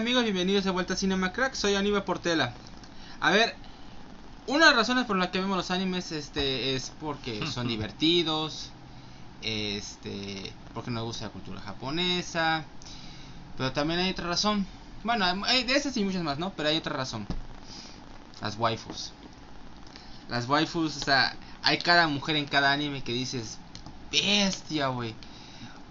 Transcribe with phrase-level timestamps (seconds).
[0.00, 2.54] Amigos, bienvenidos de vuelta a Cinema Crack, soy Aníbal Portela.
[3.20, 3.54] A ver,
[4.50, 8.70] una de las razones por las que vemos los animes este es porque son divertidos,
[9.42, 12.64] este, porque nos gusta la cultura japonesa,
[13.56, 14.66] pero también hay otra razón.
[15.04, 16.50] Bueno, hay de esas y muchas más, ¿no?
[16.50, 17.28] Pero hay otra razón.
[18.42, 19.12] Las waifus.
[20.28, 23.58] Las waifus, o sea, hay cada mujer en cada anime que dices,
[24.10, 25.14] bestia, güey.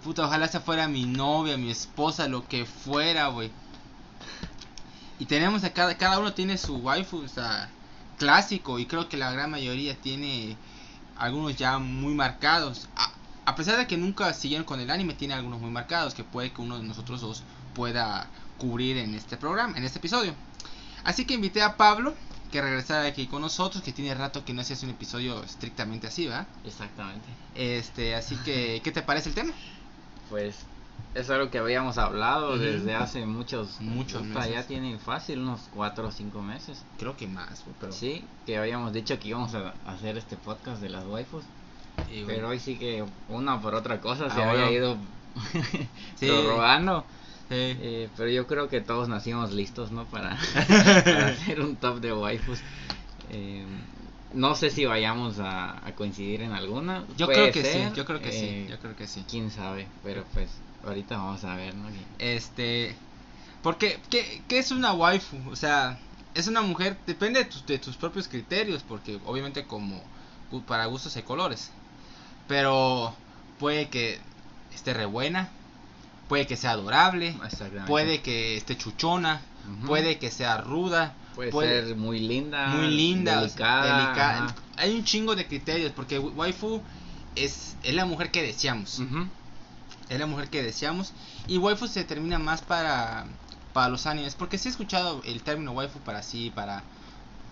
[0.04, 3.50] Puta, ojalá esa fuera mi novia, mi esposa, lo que fuera, güey.
[5.18, 7.70] Y tenemos a cada, cada uno tiene su waifu, o sea,
[8.20, 8.78] clásico.
[8.78, 10.56] Y creo que la gran mayoría tiene
[11.16, 12.88] algunos ya muy marcados.
[12.94, 13.10] A,
[13.46, 16.52] a, pesar de que nunca siguieron con el anime, tiene algunos muy marcados que puede
[16.52, 17.42] que uno de nosotros dos
[17.74, 20.34] pueda cubrir en este programa, en este episodio.
[21.02, 22.14] Así que invité a Pablo
[22.52, 26.08] que regresara aquí con nosotros, que tiene rato que no se hace un episodio estrictamente
[26.08, 26.46] así, ¿verdad?
[26.64, 27.26] Exactamente.
[27.54, 29.52] Este, así que, ¿qué te parece el tema?
[30.28, 30.56] Pues
[31.14, 32.58] es algo que habíamos hablado uh -huh.
[32.58, 34.52] desde hace muchos muchos meses.
[34.52, 38.92] ya tiene fácil unos cuatro o cinco meses creo que más pero sí que habíamos
[38.92, 41.44] dicho que íbamos a hacer este podcast de las waifus
[42.26, 44.70] pero hoy sí que una por otra cosa ah, se había bueno.
[44.72, 44.96] ido
[46.16, 46.26] sí.
[46.26, 47.04] prorrogando
[47.48, 47.54] sí.
[47.58, 50.36] eh, pero yo creo que todos nacimos listos no para,
[51.04, 52.60] para hacer un top de waifus
[53.30, 53.64] eh,
[54.32, 57.04] no sé si vayamos a, a coincidir en alguna.
[57.16, 58.32] Yo Puede creo que ser, sí, yo creo que eh,
[58.64, 59.24] sí, yo creo que sí.
[59.28, 60.48] Quién sabe, pero pues
[60.84, 61.88] ahorita vamos a ver, ¿no?
[62.18, 62.94] Este,
[63.62, 65.36] porque ¿qué, qué es una waifu?
[65.50, 65.98] O sea,
[66.34, 70.02] es una mujer, depende de tus, de tus propios criterios, porque obviamente como
[70.66, 71.70] para gustos hay colores.
[72.46, 73.14] Pero
[73.58, 74.18] puede que
[74.74, 75.48] esté re buena,
[76.28, 77.36] puede que sea adorable,
[77.86, 79.86] puede que esté chuchona, uh -huh.
[79.86, 83.98] puede que sea ruda, Puede, puede, ser muy linda, muy linda, delicada.
[83.98, 84.54] delicada.
[84.76, 86.82] Hay un chingo de criterios porque waifu
[87.36, 88.98] es, es la mujer que deseamos.
[88.98, 89.28] Uh -huh.
[90.08, 91.12] Es la mujer que deseamos
[91.46, 93.26] y waifu se determina más para
[93.72, 96.82] para los animes porque sí he escuchado el término waifu para sí para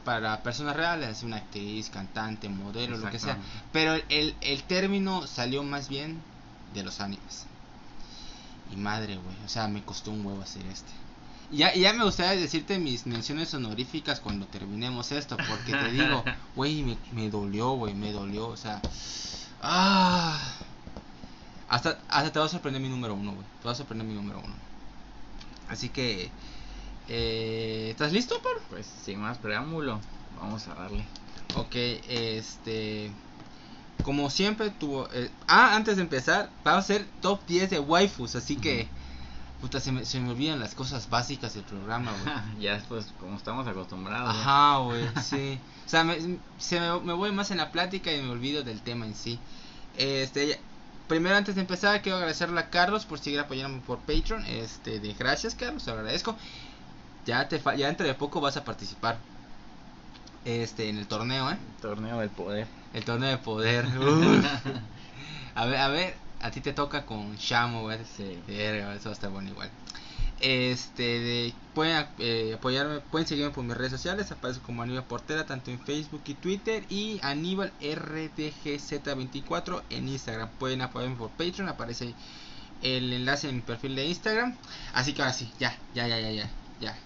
[0.04, 3.36] para personas reales, una actriz, cantante, modelo, lo que sea.
[3.72, 6.22] Pero el, el término salió más bien
[6.72, 7.44] de los animes.
[8.72, 10.90] Y madre, güey, o sea, me costó un huevo hacer este.
[11.50, 16.22] Ya, ya me gustaría decirte mis menciones honoríficas cuando terminemos esto, porque te digo,
[16.56, 18.82] güey, me, me dolió, güey, me dolió, o sea,
[19.62, 20.38] ah,
[21.68, 24.14] hasta, hasta te va a sorprender mi número uno, güey, te va a sorprender mi
[24.14, 24.54] número uno.
[25.70, 26.30] Así que,
[27.08, 28.60] eh, ¿estás listo, por?
[28.68, 30.00] Pues sin más preámbulo,
[30.38, 31.04] vamos a darle.
[31.56, 31.74] Ok,
[32.08, 33.10] este,
[34.04, 38.36] como siempre tuvo, eh, ah, antes de empezar, vamos a hacer top 10 de waifus,
[38.36, 38.60] así uh -huh.
[38.60, 38.88] que
[39.60, 42.34] Puta, se me, se me olvidan las cosas básicas del programa, güey.
[42.60, 44.30] ya después, como estamos acostumbrados.
[44.30, 45.58] Ajá, güey, sí.
[45.84, 48.80] O sea, me, se me, me, voy más en la plática y me olvido del
[48.82, 49.40] tema en sí.
[49.96, 50.60] Este,
[51.08, 54.44] primero, antes de empezar, quiero agradecerle a Carlos por seguir apoyándome por Patreon.
[54.46, 56.36] Este, de gracias, Carlos, te agradezco.
[57.26, 59.18] Ya, te, ya dentro de poco vas a participar.
[60.44, 61.58] Este, en el torneo, ¿eh?
[61.76, 62.68] El torneo del poder.
[62.94, 63.86] El torneo del poder.
[65.56, 67.88] a ver, a ver, a ti te toca con Shamo.
[68.16, 68.38] Sí.
[68.46, 69.70] Verga, eso va a estar bueno igual.
[70.40, 75.46] Este, de, pueden eh, apoyarme, pueden seguirme por mis redes sociales, aparece como Aníbal Portera,
[75.46, 80.48] tanto en Facebook y Twitter, y Aníbal RDGZ24 en Instagram.
[80.58, 82.14] Pueden apoyarme por Patreon, aparece
[82.82, 84.56] el enlace en mi perfil de Instagram.
[84.94, 86.48] Así que ahora sí, ya, ya, ya, ya, ya,
[86.80, 86.96] ya.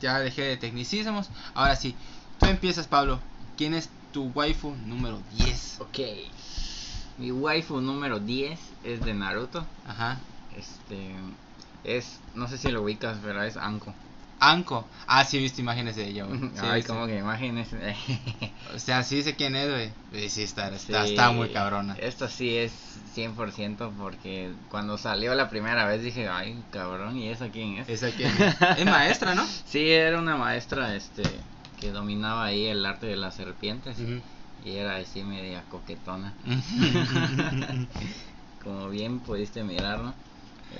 [0.00, 1.28] Ya dejé de tecnicismos.
[1.54, 1.94] Ahora sí,
[2.38, 3.20] tú empiezas, Pablo.
[3.58, 5.80] ¿Quién es tu waifu número 10?
[5.80, 5.98] Ok.
[7.18, 9.66] Mi waifu número 10 es de Naruto.
[9.86, 10.18] Ajá.
[10.56, 11.12] Este
[11.84, 13.92] es no sé si lo ubicas, pero es Anko.
[14.40, 14.86] Anko.
[15.08, 16.38] Ah, sí he visto imágenes de ella, güey.
[16.54, 17.68] Sí, Ay, como que imágenes.
[18.74, 20.28] o sea, sí sé quién es, güey.
[20.28, 21.96] Sí, está, está, sí, está muy cabrona.
[22.00, 22.72] Esto sí es
[23.16, 27.88] 100% porque cuando salió la primera vez dije, ay, cabrón, ¿y esa quién es?
[27.88, 28.78] ¿Esa quién es?
[28.78, 29.44] es maestra, ¿no?
[29.66, 31.22] Sí, era una maestra este
[31.80, 33.98] que dominaba ahí el arte de las serpientes.
[33.98, 34.22] Uh -huh.
[34.76, 36.34] Era así media coquetona.
[38.62, 40.14] Como bien pudiste mirar, ¿no?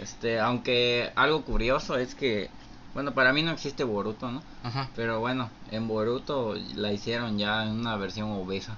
[0.00, 2.50] Este, aunque algo curioso es que,
[2.94, 4.42] bueno, para mí no existe Boruto, ¿no?
[4.62, 4.90] Ajá.
[4.94, 8.76] Pero bueno, en Boruto la hicieron ya en una versión obesa.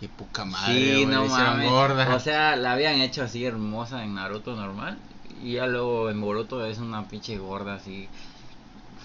[0.00, 1.70] Qué poca madre, sí, no mames.
[1.70, 2.14] gorda.
[2.14, 4.98] O sea, la habían hecho así hermosa en Naruto normal.
[5.42, 8.08] Y ya luego en Boruto es una pinche gorda así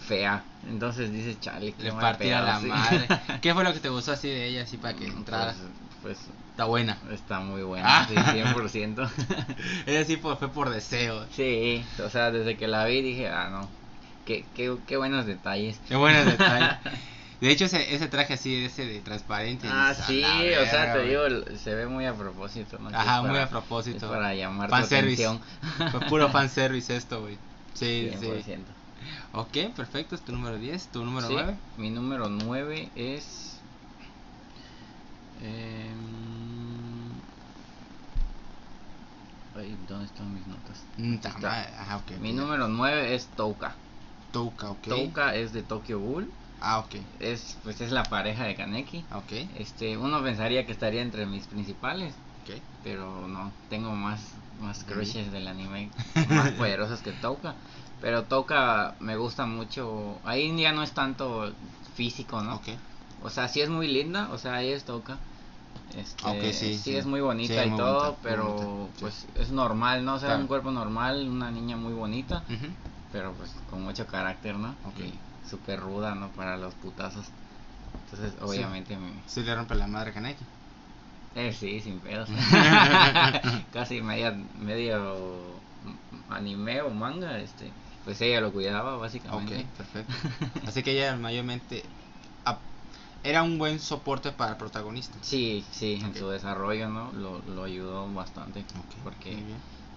[0.05, 0.43] fea.
[0.67, 2.67] Entonces dices, chale, qué Le partía la sí.
[2.67, 3.07] madre.
[3.41, 5.53] ¿Qué fue lo que te gustó así de ella, así para que entrara?
[6.01, 6.17] Pues,
[6.51, 6.97] Está buena.
[7.01, 8.07] pues, está muy buena, Ah.
[8.07, 9.09] sí, 100%.
[9.85, 11.25] Ella sí fue, fue por deseo.
[11.31, 13.69] sí, o sea, desde que la vi dije, ah, no,
[14.25, 15.79] qué, qué, qué buenos detalles.
[15.87, 16.77] Qué buenos detalles.
[17.41, 19.67] De hecho, ese, ese traje así, ese de transparente.
[19.69, 21.09] Ah, dices, "A sí, la o sea, verga, te güey".
[21.43, 22.89] digo, se ve muy a propósito, ¿no?
[22.97, 23.97] Ajá, muy para- a propósito.
[24.05, 25.25] Es para llamar tu Fanservice.
[25.27, 25.91] atención.
[25.91, 27.37] Fue puro fanservice esto, güey.
[27.73, 28.43] Sí, 100%.
[28.45, 28.53] sí.
[29.33, 30.15] Ok, perfecto.
[30.15, 30.87] Es tu número 10.
[30.87, 31.57] ¿Tu número Sí, 9?
[31.77, 33.59] Mi número 9 es.
[35.41, 37.11] em,
[39.55, 40.83] ay, ¿Dónde están mis notas?
[40.97, 41.49] Mm, Aquí ta está.
[41.49, 42.11] madre, Ajá, ok.
[42.19, 43.75] Mi número 9 es Touka.
[44.31, 44.87] Touka, ok.
[44.87, 46.31] Touka es de Tokyo Ghoul.
[46.61, 46.95] Ah, ok.
[47.19, 49.05] Es, pues es la pareja de Kaneki.
[49.13, 49.31] Ok.
[49.57, 52.55] Este, uno pensaría que estaría entre mis principales, Ok.
[52.83, 54.21] pero no, tengo más,
[54.59, 55.91] más crushes del anime
[56.29, 57.55] más poderosos que Touka.
[58.01, 60.19] Pero Touka me gusta mucho.
[60.23, 61.51] Ahí ya no es tanto
[61.95, 62.55] físico, ¿no?
[62.55, 62.67] Ok.
[63.23, 65.17] O sea, sí es muy linda, o sea, ella es Touka.
[65.95, 66.95] Este, Ok, sí, sí.
[66.95, 70.15] es muy bonita Sí, y muy todo, bonita, pero bonita, pues es normal, ¿no?
[70.15, 70.41] O sea, Claro.
[70.41, 72.43] un cuerpo normal, una niña muy bonita,
[73.11, 74.75] pero pues con mucho carácter, ¿no?
[74.83, 74.99] Ok.
[74.99, 75.13] Y
[75.49, 76.29] súper ruda, ¿no?
[76.29, 77.25] Para los putazos.
[78.05, 79.11] Entonces, obviamente me...
[79.27, 80.43] Sí le rompe la madre Kaneki.
[81.35, 82.29] Eh, sí, sin pedos.
[83.73, 85.59] Casi media, medio
[86.29, 87.71] anime o manga, este,
[88.05, 89.65] pues ella lo cuidaba Ok, básicamente.
[89.77, 90.13] perfecto.
[90.67, 91.83] Así que ella mayormente
[93.23, 95.17] era un buen soporte para el protagonista.
[95.21, 96.17] Sí, sí, en Ok.
[96.17, 97.11] su desarrollo, ¿no?
[97.13, 98.59] Lo, lo ayudó bastante.
[98.59, 99.35] Ok, porque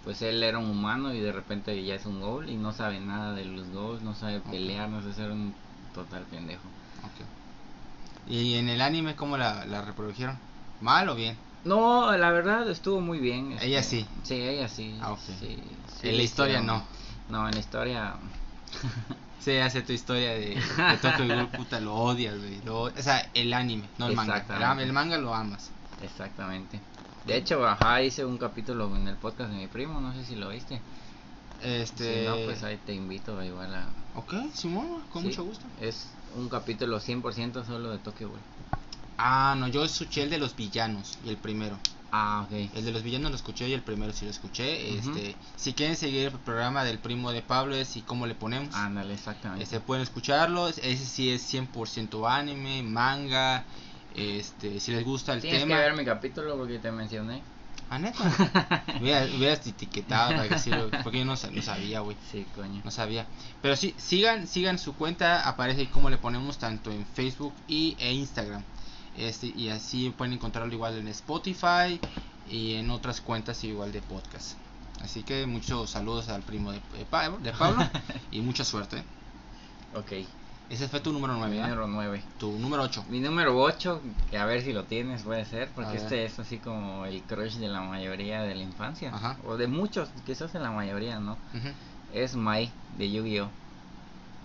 [0.02, 2.98] pues él era un humano y de repente ya es un ghoul y no sabe
[3.00, 4.50] nada de los ghouls, no sabe Ok.
[4.50, 5.54] pelear, no sabe ser un
[5.94, 6.62] total pendejo.
[7.04, 8.30] Ok.
[8.32, 10.38] ¿Y en el anime cómo la, la reprodujeron?
[10.80, 11.36] ¿Mal o bien?
[11.64, 13.52] No, la verdad estuvo muy bien.
[13.52, 14.06] este, Ella sí.
[14.22, 14.96] Sí, ella sí.
[15.02, 15.18] Ah, ok.
[15.40, 15.58] sí,
[16.00, 16.82] sí En la historia no.
[17.28, 18.14] No, en la historia
[19.40, 22.60] Sí, hace tu historia de, de Tokyo Ghoul, puta, lo odias, güey.
[22.62, 24.34] lo o sea, el anime, no el manga.
[24.34, 24.84] El, Exactamente.
[24.84, 25.70] el manga lo amas.
[26.02, 26.80] Exactamente.
[27.24, 30.34] De hecho, ajá, hice un capítulo en el podcast de mi primo, no sé si
[30.34, 30.80] lo viste.
[31.62, 32.22] Este.
[32.22, 33.88] Si no, pues ahí te invito igual a...
[34.14, 35.64] Ok, Simón, con Sí, mucho gusto.
[35.80, 38.40] Es un capítulo 100% solo de Tokyo Ghoul.
[39.18, 41.78] Ah, no, yo escuché el de los villanos y el primero.
[42.10, 42.52] Ah, ok.
[42.76, 44.96] El de los villanos lo escuché y el primero sí lo escuché.
[44.96, 48.74] Este, si quieren seguir el programa del primo de Pablo es y cómo le ponemos.
[48.74, 49.64] Ándale, exactamente.
[49.64, 50.68] Este, pueden escucharlo.
[50.68, 53.64] Ese sí es 100% anime, manga.
[54.14, 55.76] Este, si les gusta el Tienes tema.
[55.76, 57.42] que ver mi capítulo porque te mencioné.
[57.90, 58.18] Ah, neta.
[59.00, 62.16] Hubieras, etiquetado para decirlo, porque yo no, sa- no sabía, güey.
[62.30, 62.80] Sí, coño.
[62.84, 63.26] No sabía.
[63.62, 67.96] Pero sí, sigan, sigan su cuenta, aparece ahí como le ponemos tanto en Facebook y
[67.98, 68.62] e Instagram.
[69.18, 72.00] Este, y así pueden encontrarlo igual en Spotify
[72.48, 74.56] y en otras cuentas igual de podcast.
[75.02, 77.88] Así que muchos saludos al primo de, de Pablo, de Pablo
[78.30, 79.02] y mucha suerte.
[79.94, 80.12] Ok.
[80.70, 82.22] Ese fue tu número 9, Mi número 9.
[82.38, 83.06] Tu número 8.
[83.08, 86.58] Mi número 8, que a ver si lo tienes, puede ser, porque este es así
[86.58, 89.14] como el crush de la mayoría de la infancia.
[89.14, 89.38] Ajá.
[89.46, 91.38] O de muchos, quizás en la mayoría, ¿no?
[92.12, 93.48] Es Mai de Yu-Gi-Oh!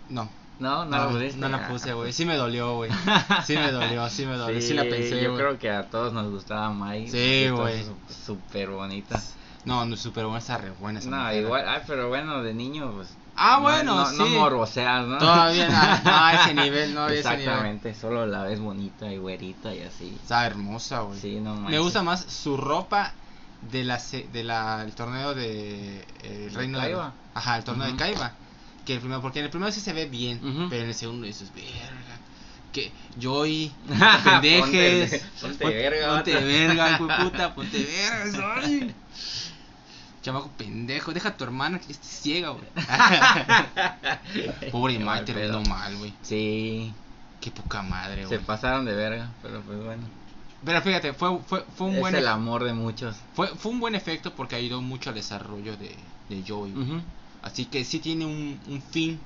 [0.10, 2.14] No, No, no, no, no la Ah, puse, güey.
[2.14, 2.92] Sí me dolió, güey.
[3.46, 4.62] Sí me dolió, sí me dolió.
[4.62, 5.42] Sí, la pensé, Yo güey.
[5.44, 7.10] creo que a todos nos gustaba Mai.
[7.10, 7.84] Sí, güey.
[8.26, 9.22] Súper bonita.
[9.66, 11.44] No, no, super buena, está re buena esa No, mujer.
[11.44, 13.10] igual, ay, pero bueno, de niño, pues.
[13.36, 14.32] Ah, no- bueno, no, no sí.
[14.34, 15.18] morboseas, ¿no?
[15.18, 15.72] Todavía no,
[16.12, 17.40] no, a ese nivel, no, a ese nivel.
[17.40, 20.16] Exactamente, solo la ves bonita y güerita y así.
[20.22, 21.20] Está hermosa, güey.
[21.20, 21.80] Sí, no Me manches.
[21.82, 23.14] gusta más su ropa
[23.72, 24.00] de la
[24.32, 27.14] de la el torneo de eh, el ¿De reino de Kaiba?
[27.34, 27.98] Ajá, el torneo Ujú.
[27.98, 28.34] de Kaiba.
[28.86, 31.26] Que el primero porque en el primero sí se ve bien, pero en el segundo
[31.26, 32.20] dices, "Verga,
[32.74, 36.46] que Joy, te pendejes, ponte pon- verga, ponte vato".
[36.46, 38.32] verga, puta, ponte verga,
[38.64, 38.94] soy.
[40.22, 42.64] Chamaco pendejo, deja a tu hermana que esté ciega, güey.
[44.72, 45.70] Pobre mal terminó pedo.
[45.70, 46.14] mal, güey.
[46.22, 46.94] Sí,
[47.42, 48.40] Qué poca madre, se güey.
[48.46, 50.04] pasaron de verga, pero pues bueno.
[50.64, 53.18] Pero fíjate, fue, fue, fue un es buen el amor de muchos.
[53.34, 55.94] fue, fue un buen efecto porque ayudó mucho al desarrollo de,
[56.30, 56.74] de Joey.
[57.44, 59.20] Así que sí tiene un, un fin.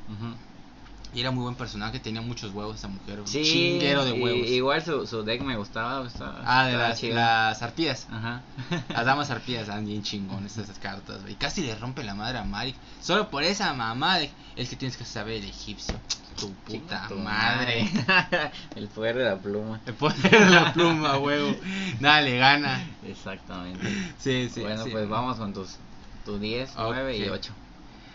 [1.13, 3.21] Y era muy buen personaje, tenía muchos huevos esa mujer.
[3.21, 4.47] Un Sí, chinguero de y- huevos.
[4.50, 6.05] igual su, su deck me gustaba.
[6.45, 8.07] ah, de las, las arpías.
[8.12, 8.41] Ajá.
[8.89, 11.36] Las damas arpías están bien chingones esas cartas, güey.
[11.36, 12.75] Casi le rompe la madre a Mari.
[13.01, 15.95] Solo por esa mamá de, es que tienes que saber el egipcio.
[16.38, 17.89] Tu puta tu madre.
[18.75, 19.79] el poder de la pluma.
[19.86, 21.55] Le poner la pluma, huevo.
[22.00, 22.86] Nada le gana.
[23.07, 23.88] Exactamente.
[24.19, 24.62] Sí, sí.
[24.62, 24.89] bueno, sí.
[24.91, 25.77] pues vamos con tus,
[26.25, 27.31] tus 10, 9 y Ok.
[27.33, 27.53] 8.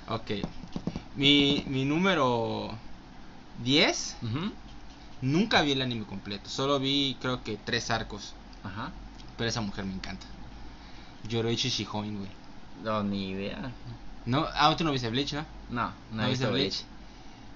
[0.09, 0.30] Ok.
[1.16, 2.71] Mi, mi número
[3.64, 4.16] 10.
[5.23, 6.49] Nunca vi el anime completo.
[6.50, 8.35] Solo vi, creo que, tres arcos.
[8.64, 8.90] Ajá.
[9.37, 10.26] Pero esa mujer me encanta.
[11.28, 12.30] Yoroichi Shihoin, güey.
[12.82, 13.71] No, ni idea.
[14.26, 15.44] No, ah, tú no viste Bleach, ¿no?
[15.71, 16.75] No, no, ¿No viste Bleach?
[16.82, 16.85] Bleach.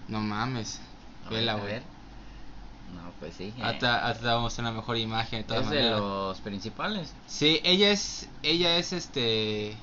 [0.09, 0.81] No mames.
[1.27, 1.67] A Vela, güey.
[1.73, 1.83] ver.
[2.95, 3.53] No, pues sí.
[3.57, 6.01] eh, Hasta, hasta vamos a una mejor imagen de todas es de maneras.
[6.01, 7.13] los principales.
[7.27, 9.77] Sí, ella es, ella es este...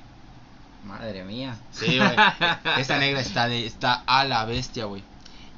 [0.86, 1.56] Madre mía.
[1.72, 2.10] Sí, güey.
[2.78, 5.02] Esta negra está de, está a la bestia, güey.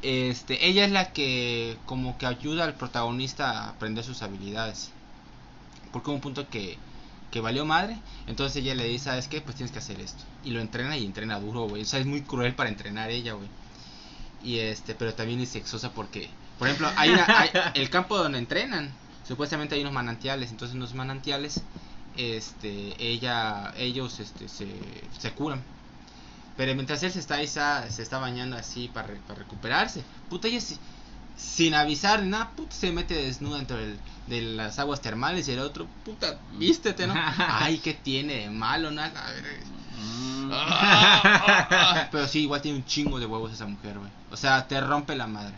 [0.03, 4.91] Este, ella es la que como que ayuda al protagonista a aprender sus habilidades.
[5.93, 6.79] Porque hubo un punto que,
[7.31, 7.97] que valió madre.
[8.27, 9.41] Entonces ella le dice, ¿sabes qué?
[9.41, 10.23] Pues tienes que hacer esto.
[10.45, 11.83] Y lo entrena y entrena duro, güey.
[11.83, 13.49] O sea, es muy cruel para entrenar ella, güey.
[14.45, 16.29] Y este, pero también es sexosa porque,
[16.59, 18.91] por ejemplo, hay, una- hay- el campo donde entrenan.
[19.27, 20.51] Supuestamente hay unos manantiales.
[20.53, 21.63] Entonces en los manantiales,
[22.17, 24.67] este, ella, ellos, este, se,
[25.19, 25.63] se curan.
[26.57, 30.61] Pero mientras él se está, se está bañando así para, re- para recuperarse, puta, ella
[30.61, 30.79] si-
[31.37, 35.53] sin avisar ni nada, puta, se mete desnuda dentro del- de las aguas termales y
[35.53, 37.15] el otro, puta, vístete, ¿no?
[37.39, 38.91] Ay, ¿qué tiene de malo?
[38.91, 39.23] Nada.
[39.99, 40.51] Mm.
[40.53, 44.11] Ah, Pero sí, igual tiene un chingo de huevos esa mujer, güey.
[44.31, 45.55] O sea, te rompe la madre.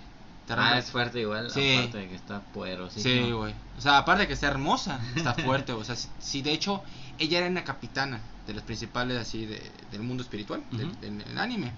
[0.56, 1.76] Ah, es fuerte igual, Sí.
[1.76, 3.26] aparte de que está poderosísimo.
[3.26, 3.54] Sí, güey.
[3.76, 5.72] O sea, aparte de que está hermosa, está fuerte.
[5.72, 6.82] O sea, si, si de hecho
[7.18, 11.38] ella era una capitana de los principales así de, del mundo espiritual, del, del- del
[11.38, 11.72] anime.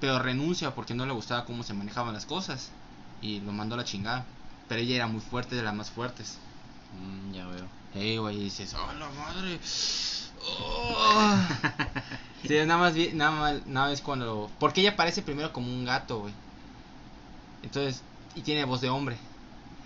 [0.00, 2.70] Pero renuncia porque no le gustaba cómo se manejaban las cosas
[3.22, 4.24] y lo mandó a la chingada.
[4.68, 6.38] Pero ella era muy fuerte, de las más fuertes.
[7.00, 7.64] Mm, ya veo.
[7.94, 9.58] Ey, güey, dices, ¡oh, la madre!
[10.44, 11.38] Oh.
[12.46, 14.50] sí, nada más, vi- nada más, nada más cuando...
[14.58, 16.34] Porque ella parece primero como un gato, güey.
[17.66, 18.02] Entonces,
[18.34, 19.16] y tiene voz de hombre.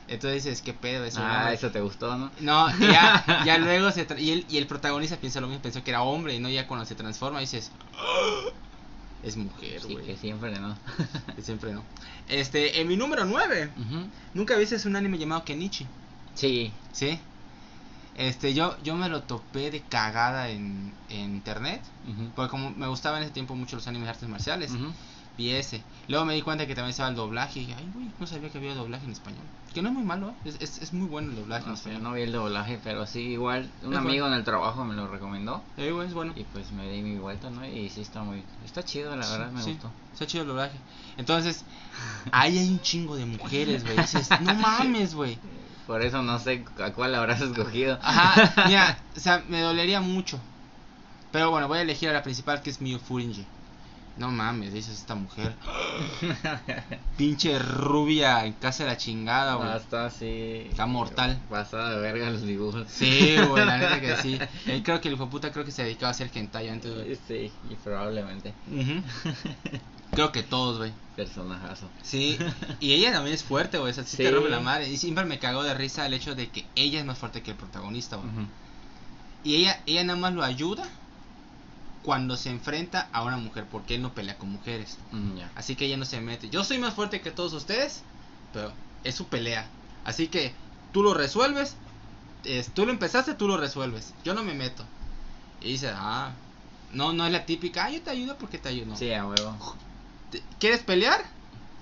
[0.06, 1.04] Entonces dices, ¿qué pedo?
[1.04, 1.54] Es un ah, hombre.
[1.54, 2.30] eso te gustó, ¿no?
[2.40, 4.06] No, ya, ya luego se...
[4.06, 6.50] tra- Y el, y el protagonista piensa lo mismo, pensó que era hombre, y no
[6.50, 7.70] ya cuando se transforma dices...
[7.98, 8.50] "Oh,
[9.22, 10.76] es mujer, Sí, que siempre, ¿no?
[11.36, 11.82] Que siempre no.
[12.28, 13.70] Este, en mi número 9.
[13.76, 14.08] Ujú.
[14.34, 15.86] ¿Nunca viste un anime llamado Kenichi?
[16.34, 16.72] Sí.
[16.92, 17.18] Sí.
[18.16, 21.82] Este, yo, yo me lo topé de cagada en, en internet.
[22.34, 24.72] Porque como me gustaban en ese tiempo mucho los animes de artes marciales.
[25.38, 25.82] Vi ese.
[26.08, 27.60] Luego me di cuenta que también estaba el doblaje.
[27.60, 29.42] Y dije, ay, güey, no sabía que había doblaje en español.
[29.74, 30.34] Que no es muy malo, ¿eh?
[30.46, 32.02] es, es, es muy bueno el doblaje en No español.
[32.02, 34.34] no vi el doblaje, pero sí, igual un Es amigo bueno.
[34.34, 36.32] en el trabajo me lo recomendó güey, es bueno.
[36.34, 37.64] y pues me di mi vuelta, ¿no?
[37.64, 39.92] Y sí está muy, está chido, la verdad, me Sí, gustó.
[40.12, 40.76] Está chido el doblaje.
[41.18, 41.64] Entonces,
[42.32, 43.96] ahí hay un chingo de mujeres, güey.
[43.96, 45.38] Dices, no mames, güey.
[45.86, 47.96] Por eso no sé a cuál habrás escogido.
[48.02, 50.40] Ajá, mira, o sea, me dolería mucho.
[51.30, 53.46] Pero bueno, voy a elegir a la principal que es Miyu Furinji.
[54.20, 55.54] No mames, dices esta mujer.
[57.16, 59.66] Pinche rubia en casa de la chingada, güey.
[59.70, 60.66] No, está así.
[60.68, 61.40] Está mortal.
[61.48, 62.86] Pasada de verga los dibujos.
[62.90, 64.38] Sí, güey, la neta que sí.
[64.66, 67.18] Él creo que el hijo puta creo que se dedicaba a hacer hentai antes, güey.
[67.26, 68.52] Sí, y probablemente.
[70.12, 70.92] Creo que todos, güey.
[71.14, 71.88] Personajazo.
[72.02, 72.36] Sí,
[72.80, 73.92] y ella también es fuerte, güey.
[73.92, 74.30] O sea, sí, te Sí.
[74.34, 74.88] rompe la madre.
[74.90, 77.52] Y siempre me cagó de risa el hecho de que ella es más fuerte que
[77.52, 78.28] el protagonista, güey.
[79.44, 80.86] Y ella, ella nada más lo ayuda
[82.02, 84.96] cuando se enfrenta a una mujer, porque él no pelea con mujeres.
[85.12, 85.38] Mm.
[85.54, 86.48] Así que ella no se mete.
[86.48, 88.02] Yo soy más fuerte que todos ustedes,
[88.52, 88.72] pero
[89.04, 89.66] es su pelea.
[90.04, 90.54] Así que
[90.92, 91.76] tú lo resuelves,
[92.44, 94.14] es- tú lo empezaste, tú lo resuelves.
[94.24, 94.84] Yo no me meto.
[95.60, 96.30] Y dice, ah,
[96.92, 98.96] no, no es la típica, ah, yo te ayudo porque te ayudo.
[98.96, 99.76] Sí, a huevo.
[100.30, 101.22] ¿Te- ¿Quieres pelear?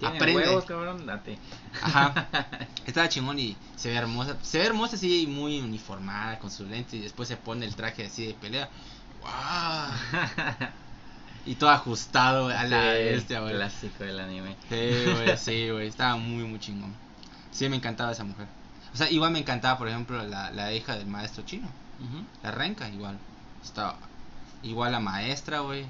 [0.01, 0.43] ¿Tiene Aprende.
[0.47, 1.07] huevos, cabrón?
[1.07, 1.39] Date.
[1.83, 2.29] Ajá.
[2.87, 4.37] Estaba chingón y se ve hermosa.
[4.43, 8.07] Se ve hermosa así muy uniformada con su lente y después se pone el traje
[8.07, 8.69] así de pelea.
[9.23, 10.69] ¡Wow!
[11.47, 13.55] Y todo ajustado a la Sí, bestia, güey.
[13.55, 14.55] Clásico del anime.
[14.69, 15.89] Sí, güey, sí, güey.
[15.89, 16.93] Estaba muy, muy chingón.
[17.53, 18.47] Sí, me encantaba esa mujer.
[18.93, 21.67] O sea, igual me encantaba, por ejemplo, la, la hija del maestro chino.
[22.43, 23.17] La renca, igual.
[23.65, 23.97] Estaba
[24.63, 25.87] igual la maestra, güey.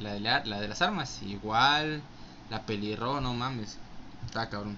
[0.00, 2.02] La de, la, la de las armas, igual.
[2.50, 3.78] La pelirroja, no mames.
[4.26, 4.76] Está cabrón.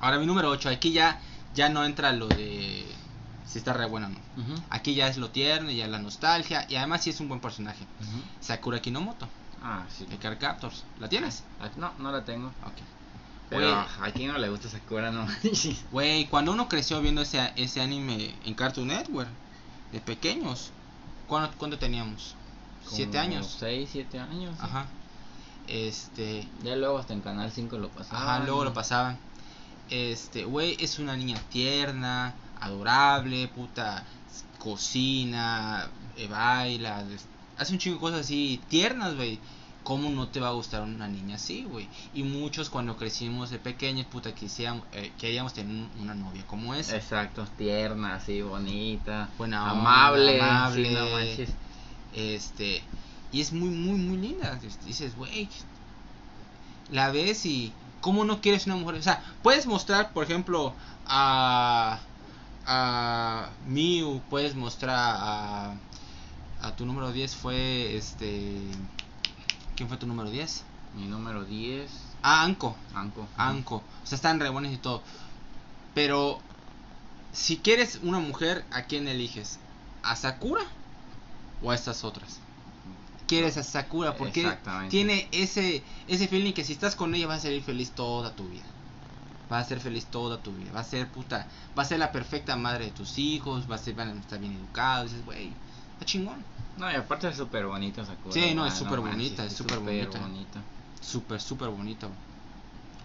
[0.00, 0.70] Ahora mi número 8.
[0.70, 1.20] Aquí ya,
[1.54, 2.86] ya no entra lo de
[3.50, 4.18] si está re buena o no.
[4.70, 6.66] Aquí ya es lo tierno, ya la nostalgia.
[6.68, 7.84] Y además sí es un buen personaje.
[8.40, 9.28] Sakura Kinomoto,
[9.62, 10.06] Ah, sí.
[10.06, 10.84] de Card Captors.
[11.00, 11.42] ¿La tienes?
[11.60, 12.48] Ah, No, no la tengo.
[12.64, 12.74] Ok.
[13.50, 15.26] Pero a quien no le gusta Sakura, no.
[15.90, 19.28] Güey, cuando uno creció viendo ese, ese anime en Cartoon Network,
[19.90, 20.70] de pequeños,
[21.26, 22.36] ¿cuándo, cuándo teníamos?
[22.88, 23.56] ¿Siete años?
[23.58, 24.54] Seis, siete años.
[24.56, 24.62] sí.
[24.64, 24.86] Ajá.
[25.66, 26.46] Este.
[26.62, 28.22] Ya luego hasta en Canal 5 lo pasaba.
[28.36, 29.18] Ajá, luego lo pasaban.
[29.90, 34.04] Este, güey, es una niña tierna, adorable, puta,
[34.58, 37.04] cocina, eh, baila,
[37.58, 39.38] hace un chingo de cosas así tiernas, güey.
[39.82, 41.88] ¿Cómo no te va a gustar una niña así, güey?
[42.12, 46.74] Y muchos cuando crecimos de pequeños, puta, quisíamos, eh, queríamos tener un- una novia como
[46.74, 46.96] esa.
[46.96, 49.30] Exacto, tierna, así, bonita.
[49.38, 50.40] Buena onda, amable.
[50.40, 50.88] amable.
[50.88, 51.50] sí, no manches.
[52.14, 52.82] Este,
[53.32, 54.60] y es muy, muy, muy linda.
[54.62, 55.48] Este, Dices, güey,
[56.90, 58.96] la ves y cómo no quieres una mujer.
[58.96, 60.74] O sea, puedes mostrar, por ejemplo,
[61.06, 62.00] a,
[62.66, 65.74] a Miu, puedes mostrar a,
[66.62, 68.56] a tu número 10 fue este.
[69.76, 70.64] ¿Quién fue tu número 10?
[70.96, 71.90] Mi número 10.
[72.22, 72.76] Ah, Anko.
[72.94, 73.26] Anko.
[73.36, 73.76] Anko.
[73.76, 75.02] O sea, están re y todo.
[75.94, 76.40] Pero
[77.32, 79.58] si quieres una mujer, ¿a quién eliges?
[80.02, 80.62] ¿A Sakura
[81.62, 82.40] o a estas otras?
[83.26, 87.42] Quieres a Sakura porque tiene ese ese feeling que si estás con ella vas a
[87.42, 88.64] ser feliz toda tu vida.
[89.50, 90.70] Vas a ser feliz toda tu vida.
[90.72, 93.78] Va a ser puta, va a ser la perfecta madre de tus hijos, va a
[93.78, 95.52] ser van a estar bien educados, dices, güey,
[95.94, 96.44] está chingón.
[96.76, 98.32] No, y aparte es súper bonita Sakura.
[98.32, 100.20] Sí, no, es súper bonita, es súper bonita.
[100.20, 100.62] bonita.
[101.00, 102.08] Súper súper bonito.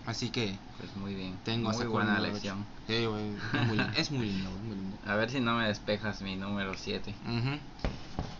[0.06, 1.36] Así que Pues muy bien.
[1.44, 2.56] tengo muy buena ocho.
[2.86, 3.32] Sí, güey,
[3.98, 4.98] es muy, lindo, muy lindo.
[5.08, 7.16] A ver si no me despejas mi número 7.
[7.24, 7.58] Ujú.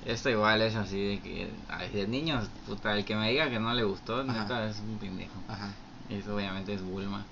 [0.06, 3.60] Esto igual es así de que ay, de niños, puta, el que me diga que
[3.60, 4.44] no le gustó, Ajá.
[4.44, 5.42] neta es un pendejo.
[5.48, 5.74] Ajá.
[6.10, 7.26] Eso obviamente es Bulma.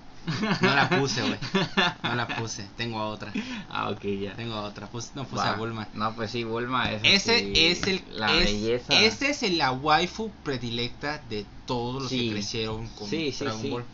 [0.60, 1.36] No la puse, güey.
[2.02, 2.64] No la puse.
[2.76, 3.32] Tengo a otra.
[3.68, 4.34] Ah, ok, ya.
[4.34, 4.86] Tengo a otra.
[4.90, 5.88] Pus- no puse a Bulma.
[5.94, 8.02] No, pues sí, Bulma es Ese es el.
[8.12, 9.00] la es- belleza.
[9.00, 12.28] Ese es el- la waifu predilecta de todos los Sí.
[12.28, 13.70] que crecieron con Sí, Dragon.
[13.70, 13.84] Ball.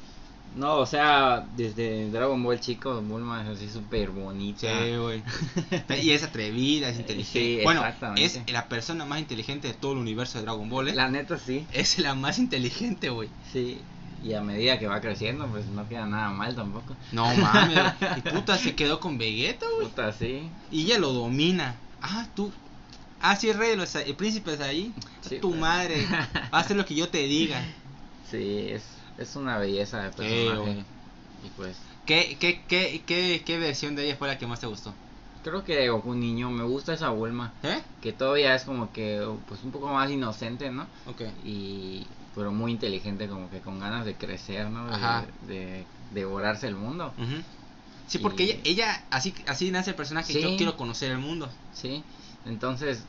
[0.56, 4.66] No, o sea, desde Dragon Ball chico, Bulma es así súper bonita.
[4.82, 5.22] Sí, güey.
[6.02, 7.58] y es atrevida, es inteligente.
[7.58, 7.84] Sí, bueno,
[8.16, 10.88] es la persona más inteligente de todo el universo de Dragon Ball.
[10.88, 10.94] ¿eh?
[10.94, 13.28] La neta sí, Es la más inteligente, güey.
[13.52, 13.80] sí.
[14.22, 16.94] Y a medida que va creciendo, pues no queda nada mal tampoco.
[17.12, 17.94] No mames.
[18.18, 19.88] y puta, se quedó con Vegeta, güey.
[19.88, 20.48] Puta, sí.
[20.70, 21.76] Y ella lo domina.
[22.02, 22.52] Ah, tú.
[23.20, 23.94] Ah, sí, rey los.
[23.94, 24.92] El príncipe es ahí.
[25.22, 26.06] Sí, tu pero- madre.
[26.52, 27.62] Hacer lo que yo te diga.
[28.30, 28.84] Sí, es,
[29.18, 30.58] es una belleza de personaje.
[30.58, 30.78] güey.
[30.80, 34.66] y pues, ¿Qué, qué, qué, qué, ¿Qué versión de ella fue la que más te
[34.66, 34.92] gustó?
[35.42, 37.52] creo que Goku niño me gusta esa Bulma.
[37.62, 37.80] ¿Eh?
[38.02, 40.86] Que todavía es como que, pues un poco más inocente, ¿no?
[41.06, 41.22] Ok.
[41.44, 44.86] y pero muy inteligente como que con ganas de crecer no
[45.46, 47.42] de, devorarse el mundo Ujú.
[48.06, 50.32] Sí, porque Y- ella, ella así, así nace el personaje.
[50.32, 50.40] Sí.
[50.40, 51.48] Yo quiero conocer el mundo.
[51.72, 52.02] sí
[52.44, 53.04] entonces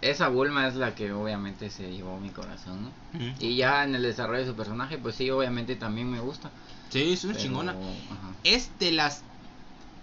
[0.00, 2.90] esa Bulma es la que obviamente se llevó mi corazón no
[3.38, 6.50] y ya en el desarrollo de su personaje pues sí obviamente también me gusta
[6.90, 7.72] Sí, es una pero- chingona.
[7.72, 8.34] ajá.
[8.44, 9.22] Es de las.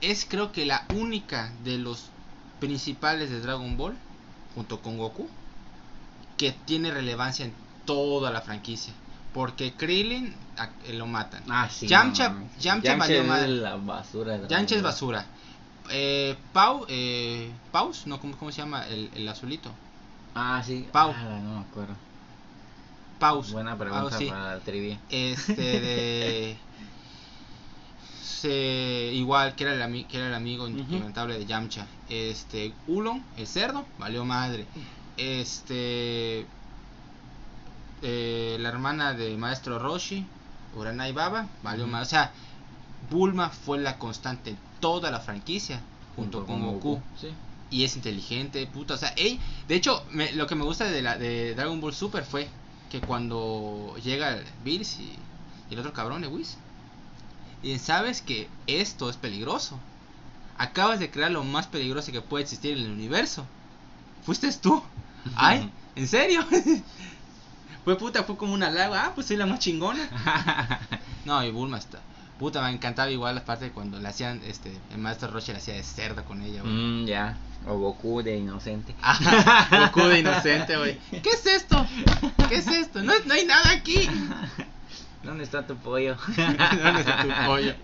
[0.02, 2.06] Es creo que la única de los
[2.60, 3.96] principales de Dragon Ball,
[4.56, 5.28] junto con Goku,
[6.36, 7.54] que tiene relevancia en
[7.94, 8.94] toda la franquicia.
[9.34, 11.42] Porque Krillin a- eh, lo matan.
[11.50, 12.48] ah sí Yamcha- no.
[12.60, 13.48] Yamcha valió es madre.
[13.48, 15.26] la basura Yancha es basura.
[15.92, 18.86] Eh, Pau, eh, Paus, no, ¿cómo, cómo se llama?
[18.88, 19.72] El, el azulito.
[20.36, 21.12] ah sí Pau.
[21.16, 21.96] Ah, no me acuerdo
[23.18, 23.52] Paus.
[23.52, 24.26] buena pregunta sí.
[24.28, 26.58] para la trivia Este de.
[28.24, 31.88] se- igual que era el, ami- que era el amigo inquebrantable de Yamcha.
[32.08, 34.66] Este, Ulon, el cerdo, valió madre.
[35.18, 36.46] Este.
[38.02, 40.26] Eh, la hermana de maestro Roshi,
[40.76, 42.06] Uranai Baba, valió madre.
[42.06, 42.32] O sea,
[43.10, 45.82] Bulma fue la constante en toda la franquicia,
[46.16, 47.02] junto, con, Goku.
[47.20, 47.30] sí
[47.72, 48.94] Y es inteligente, puta.
[48.94, 51.94] O sea, ey, de hecho, me- lo que me gusta de, la, de Dragon Ball
[51.94, 52.48] Super fue
[52.90, 55.16] que cuando llega el Bills y,
[55.70, 56.58] y el otro cabrón de Whis,
[57.62, 59.78] y sabes que esto es peligroso.
[60.58, 63.46] Acabas de crear lo más peligroso que puede existir en el universo.
[64.26, 64.82] Fuiste tú.
[65.36, 66.46] Ay, ¿en serio?
[67.86, 68.96] fue puta, fue como una lago.
[68.96, 70.08] Ah, pues soy la más chingona.
[71.26, 72.00] No, y Bulma está.
[72.40, 75.60] Puta, me encantaba igual la parte de cuando le hacían, este, el maestro Roche le
[75.60, 76.74] hacía de cerdo con ella, güey.
[76.74, 77.38] Mm, ya
[77.68, 78.96] o Goku de inocente
[79.72, 80.98] Goku de inocente, güey.
[81.12, 81.86] ¿Qué es esto?
[82.48, 83.04] ¿Qué es esto?
[83.04, 84.10] No, no hay nada aquí.
[85.24, 86.16] ¿Dónde está tu pollo?
[86.38, 87.76] ¿Dónde está tu pollo?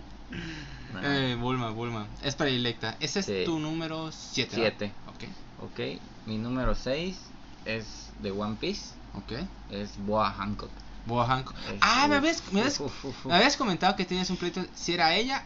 [0.93, 1.01] No.
[1.03, 2.07] Eh, Bulma, Bulma.
[2.23, 2.95] Es predilecta.
[3.01, 3.41] Ese es Sí.
[3.45, 4.51] tu número 7.
[4.55, 4.91] Siete.
[5.07, 5.23] Ok,
[5.65, 5.79] Ok,
[6.25, 7.19] mi número 6
[7.65, 9.33] es de One Piece, ok.
[9.69, 10.71] es Boa Hancock.
[11.05, 11.55] Boa Hancock.
[11.67, 13.25] Es- Ah, me habías, me, habías, uf, uf, uf.
[13.25, 15.43] me habías comentado que tenías un pleito si era ella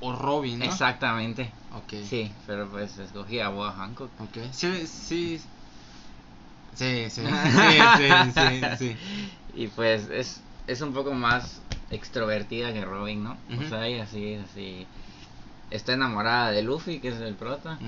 [0.00, 0.64] o Robin, ¿no?
[0.64, 1.94] Exactamente, Ok.
[2.08, 4.10] sí, pero pues escogí a Boa Hancock.
[4.20, 4.38] Ok.
[4.52, 5.40] Sí, sí.
[6.74, 7.22] Sí, sí.
[7.56, 8.96] Sí, sí, sí, sí.
[9.54, 13.38] Y pues es, es un poco más extrovertida que Robin, ¿no?
[13.48, 13.62] Ujú.
[13.62, 14.86] O sea, ella sí es así.
[15.70, 17.78] Está enamorada de Luffy, que es el prota.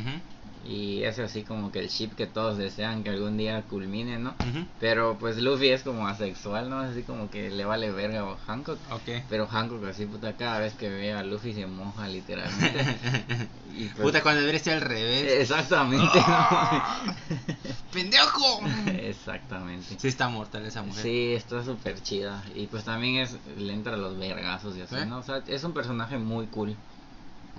[0.64, 4.35] Y es así como que el ship que todos desean que algún día culmine, ¿no?
[4.81, 6.81] Pero pues Luffy es como asexual, ¿no?
[6.81, 8.79] Así como que le vale verga a Hancock.
[8.90, 9.23] Ok.
[9.29, 12.79] Pero Hancock así, puta, cada vez que ve a Luffy se moja literalmente.
[13.79, 15.40] Y, pues, Puta, cuando debería ser al revés.
[15.40, 17.14] Exactamente, ¡Ah!
[17.92, 18.61] ¡Pendejo!
[18.87, 19.97] Exactamente.
[19.99, 21.01] Sí, está mortal esa mujer.
[21.01, 22.42] Sí, está súper chida.
[22.57, 25.07] Y pues también es, le entra los vergazos y así, ¿Eh?
[25.07, 25.18] ¿no?
[25.18, 26.77] O sea, es un personaje muy cool.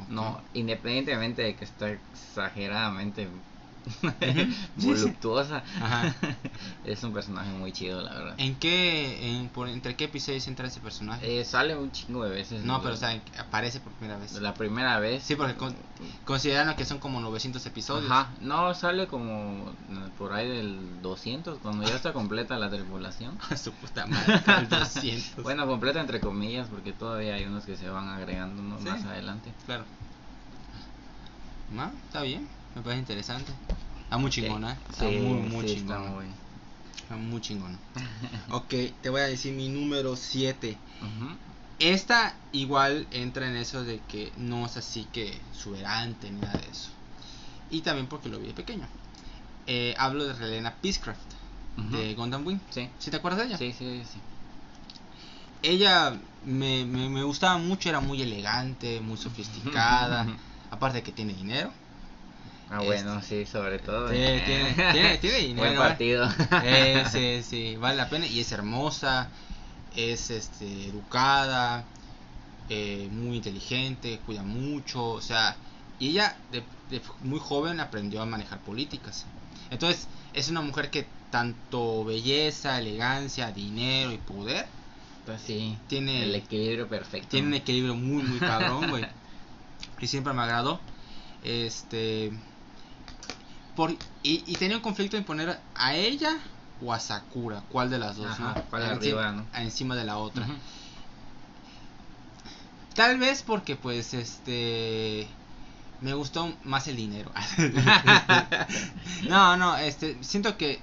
[0.07, 3.27] No, independientemente de que está exageradamente
[4.77, 5.63] voluptuosa.
[5.81, 6.15] Ajá.
[6.85, 8.35] es un personaje muy chido, la verdad.
[8.37, 11.39] ¿En qué, en, por, entre qué episodios entra ese personaje?
[11.39, 12.63] Eh, sale un chingo de veces.
[12.63, 14.33] no, pero o sea, aparece por primera vez.
[14.33, 15.23] La primera vez.
[15.23, 15.75] Sí, porque con-
[16.25, 18.09] considerando que son como 900 episodios.
[18.09, 23.37] Ajá, no, sale como eh, por ahí del 200, cuando ya está completa la tripulación.
[23.57, 25.43] Su puta madre, con el 200.
[25.43, 28.77] Bueno, completa entre comillas, porque todavía hay unos que se van agregando ¿no?
[28.79, 28.85] Sí.
[28.85, 29.51] más adelante.
[29.65, 29.83] Claro.
[31.71, 31.91] ¿No?
[32.07, 32.47] Está bien,
[32.79, 33.51] me parece interesante.
[34.03, 34.77] Está muy chingona, ¿eh?
[34.89, 36.09] está Sí, muy, muy sí, está chingona.
[36.11, 36.33] muy-
[37.01, 37.77] Está muy chingona.
[38.51, 40.77] ok, te voy a decir mi número 7.
[41.01, 41.37] Ujú.
[41.79, 46.69] Esta igual entra en eso de que no es así que exuberante ni nada de
[46.69, 46.89] eso.
[47.69, 48.87] Y también porque lo vi de pequeño.
[49.67, 51.19] Eh, hablo de Relena Peacecraft
[51.91, 52.59] de Gundam Wing.
[52.69, 53.57] Sí, ¿Sí te acuerdas de ella?
[53.57, 54.19] sí, sí, sí.
[55.61, 60.27] Ella me, me, me gustaba mucho, era muy elegante, muy sofisticada.
[60.71, 61.71] aparte que tiene dinero.
[62.69, 64.09] Ah, bueno, sí, sobre todo.
[64.09, 64.43] Sí, eh.
[64.45, 66.29] tiene- tiene- tiene dinero, Buen partido.
[66.63, 68.27] Eh, sí, sí, vale la pena.
[68.27, 69.31] Y es hermosa,
[69.95, 71.85] es este, educada,
[72.69, 75.03] eh, muy inteligente, cuida mucho.
[75.03, 75.57] O sea,
[75.97, 79.25] y ella de, de muy joven aprendió a manejar políticas.
[79.71, 84.65] Entonces, es una mujer que tanto belleza, elegancia, dinero y poder
[85.25, 87.27] Pues sí, Tiene- el equilibrio perfecto.
[87.29, 89.05] tiene un equilibrio muy, muy cabrón, güey.
[90.01, 90.79] Y siempre me agradó.
[91.43, 92.31] Este.
[93.79, 93.91] Por,
[94.23, 96.37] y, y tenía un conflicto en poner a ella
[96.81, 97.63] o a Sakura.
[97.69, 98.63] ¿Cuál de las dos, Ajá, no?
[98.69, 99.45] cuál Encima- arriba, ¿no?
[99.53, 100.45] Encima de la otra.
[102.93, 105.29] Tal vez porque, pues, este.
[106.01, 107.31] Me gustó más el dinero.
[109.29, 110.21] no, no, este.
[110.25, 110.81] Siento que.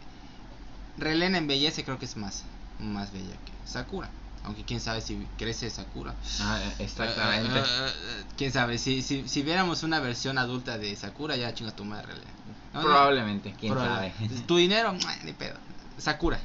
[0.96, 2.44] Relena en belleza creo que es más.
[2.78, 4.08] Más bella que Sakura.
[4.44, 6.14] Aunque quién sabe si crece Sakura.
[6.40, 7.58] Ah, exactamente.
[7.58, 11.52] Eh, eh, eh, quién sabe, si, si, si viéramos una versión adulta de Sakura, ya
[11.52, 12.14] chinga tu madre.
[12.82, 14.12] Probablemente, quién Probable.
[14.18, 14.28] sabe.
[14.46, 15.56] Tu dinero, ni pedo.
[15.98, 16.38] Sakura.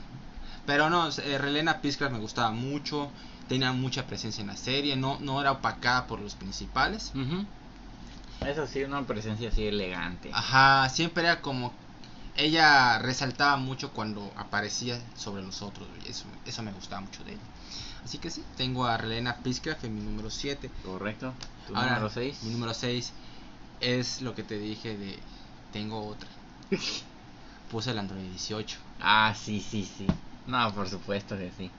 [0.66, 3.12] Pero no, eh, Relena Peacecraft me gustaba mucho.
[3.48, 4.96] Tenía mucha presencia en la serie.
[4.96, 7.12] No, no era opacada por los principales.
[7.16, 7.46] Ujú.
[8.46, 10.32] Eso sí, una presencia así elegante.
[10.34, 11.74] Ajá, siempre era como.
[12.38, 15.88] Ella resaltaba mucho cuando aparecía sobre los otros.
[16.08, 17.42] Eso, eso me gustaba mucho de ella.
[18.06, 20.72] Así que sí, tengo a Relena Peacecraft en mi número 7.
[20.84, 21.34] Correcto.
[21.68, 22.44] Tu Ahora, número 6.
[22.44, 23.12] Mi número 6
[23.82, 25.20] es lo que te dije de.
[25.72, 26.30] Tengo otra.
[27.72, 28.78] Puse el Android 18.
[29.02, 30.06] Ah, sí, sí, sí.
[30.48, 31.72] No, por supuesto que sí.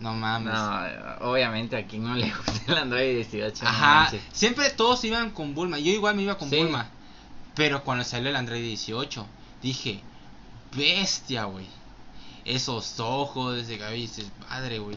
[0.00, 0.52] No mames.
[0.54, 3.62] No, obviamente a quien no le gusta el Android 18.
[3.64, 5.78] no Ajá, siempre todos iban con Bulma.
[5.78, 6.56] Yo igual me iba con Sí.
[6.56, 6.88] Bulma.
[7.54, 9.26] Pero cuando salió el Android 18,
[9.62, 10.00] dije,
[10.74, 11.66] bestia, güey.
[12.44, 14.96] Esos ojos, ese cabello, dices, padre, güey.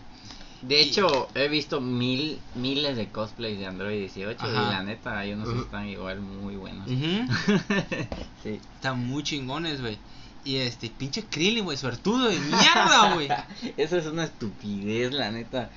[0.67, 4.49] De hecho, he visto mil, miles de cosplays de Android 18 Ajá.
[4.49, 6.87] y la neta, hay unos que están igual muy buenos.
[8.43, 8.59] Sí.
[8.75, 9.97] Están muy chingones, güey.
[10.43, 13.27] Y este, pinche Krillin, güey, suertudo de mierda, güey.
[13.77, 15.71] Eso es una estupidez, la neta.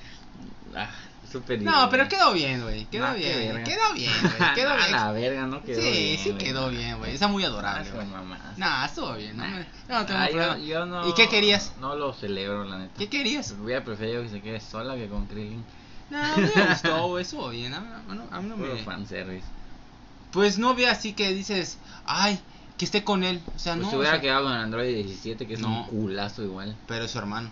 [0.76, 0.90] Ah,
[1.30, 2.86] súper No, pero quedó bien, güey.
[2.86, 4.12] Quedó qué bien, quedó bien.
[4.54, 4.92] Quedó A bien.
[4.92, 6.18] la verga, no quedó sí, bien.
[6.18, 6.38] sí güey.
[6.44, 7.14] quedó bien, güey.
[7.14, 8.38] Está muy Ah, adorable, son güey.
[8.56, 11.72] Nah, estuvo bien, no, me, no tengo Ah, yo, yo no, ¿Y qué querías?
[11.80, 12.92] No lo celebro, la neta.
[12.98, 13.52] ¿Qué querías?
[13.52, 15.64] Hubiera preferido que se quede sola que con Krillin.
[16.10, 17.74] No, a mí me gustó, güey, estuvo bien.
[17.74, 17.86] A mí,
[18.32, 18.76] a a mí no me...
[18.82, 19.46] fanservice.
[20.32, 22.38] Pues no ve así que dices, ay,
[22.76, 23.40] que esté con él.
[23.54, 23.90] O sea, Pues no.
[23.90, 25.82] se o hubiera sea, quedado con Android 17, que es No.
[25.82, 26.76] un culazo igual.
[26.86, 27.50] Pero es su hermano,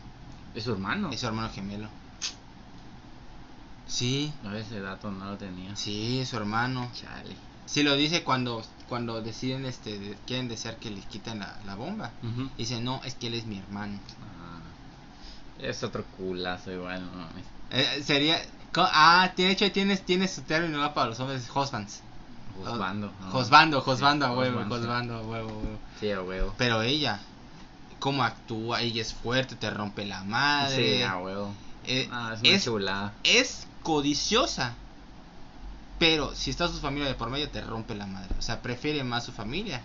[0.55, 1.11] Es su hermano.
[1.11, 1.89] es su hermano gemelo.
[3.87, 5.75] Sí, No, ese dato no lo tenía.
[5.77, 6.91] sí, su hermano.
[6.95, 7.37] Chale.
[7.67, 11.75] Sí lo dice cuando cuando deciden, este, de- quieren desear que les quiten la, la
[11.75, 12.13] bomba.
[12.23, 12.49] Ujú.
[12.57, 13.99] Dice, no, es que él es mi hermano.
[14.23, 14.61] Ah,
[15.59, 17.45] es otro culazo igual, no mames.
[17.71, 18.41] Eh, sería,
[18.77, 20.95] ah, de hecho tienes, tienes su término ¿no?
[20.95, 22.01] para los hombres, husbands.
[22.55, 23.13] Josbando.
[23.21, 23.31] ¿no?
[23.33, 24.79] Josbando, Josbando a Sí, huevo, husband, sí.
[24.79, 25.79] Josbando a huevo, huevo.
[26.01, 26.55] Sí, a huevo.
[26.57, 27.21] Pero ella,
[27.99, 30.99] cómo actúa, ella es fuerte, te rompe la madre.
[30.99, 31.55] Sí, a huevo.
[31.85, 32.69] Eh, Ah, es es,
[33.25, 34.75] es codiciosa.
[35.99, 38.35] Pero si está su familia de por medio, te rompe la madre.
[38.39, 39.81] O sea, prefiere más su familia.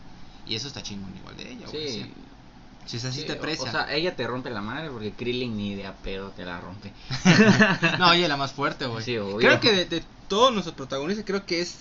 [0.45, 2.13] Y eso está chingón igual de ella, güey, Sí.
[2.85, 3.69] Si es así, Sí, te o- aprecia.
[3.69, 6.59] O sea, ella te rompe la madre porque Krillin ni de a pedo te la
[6.59, 6.91] rompe.
[7.99, 9.03] no, ella es la más fuerte, güey.
[9.05, 9.37] Sí, obvio.
[9.37, 11.77] creo que de, de todos nuestros protagonistas, creo que es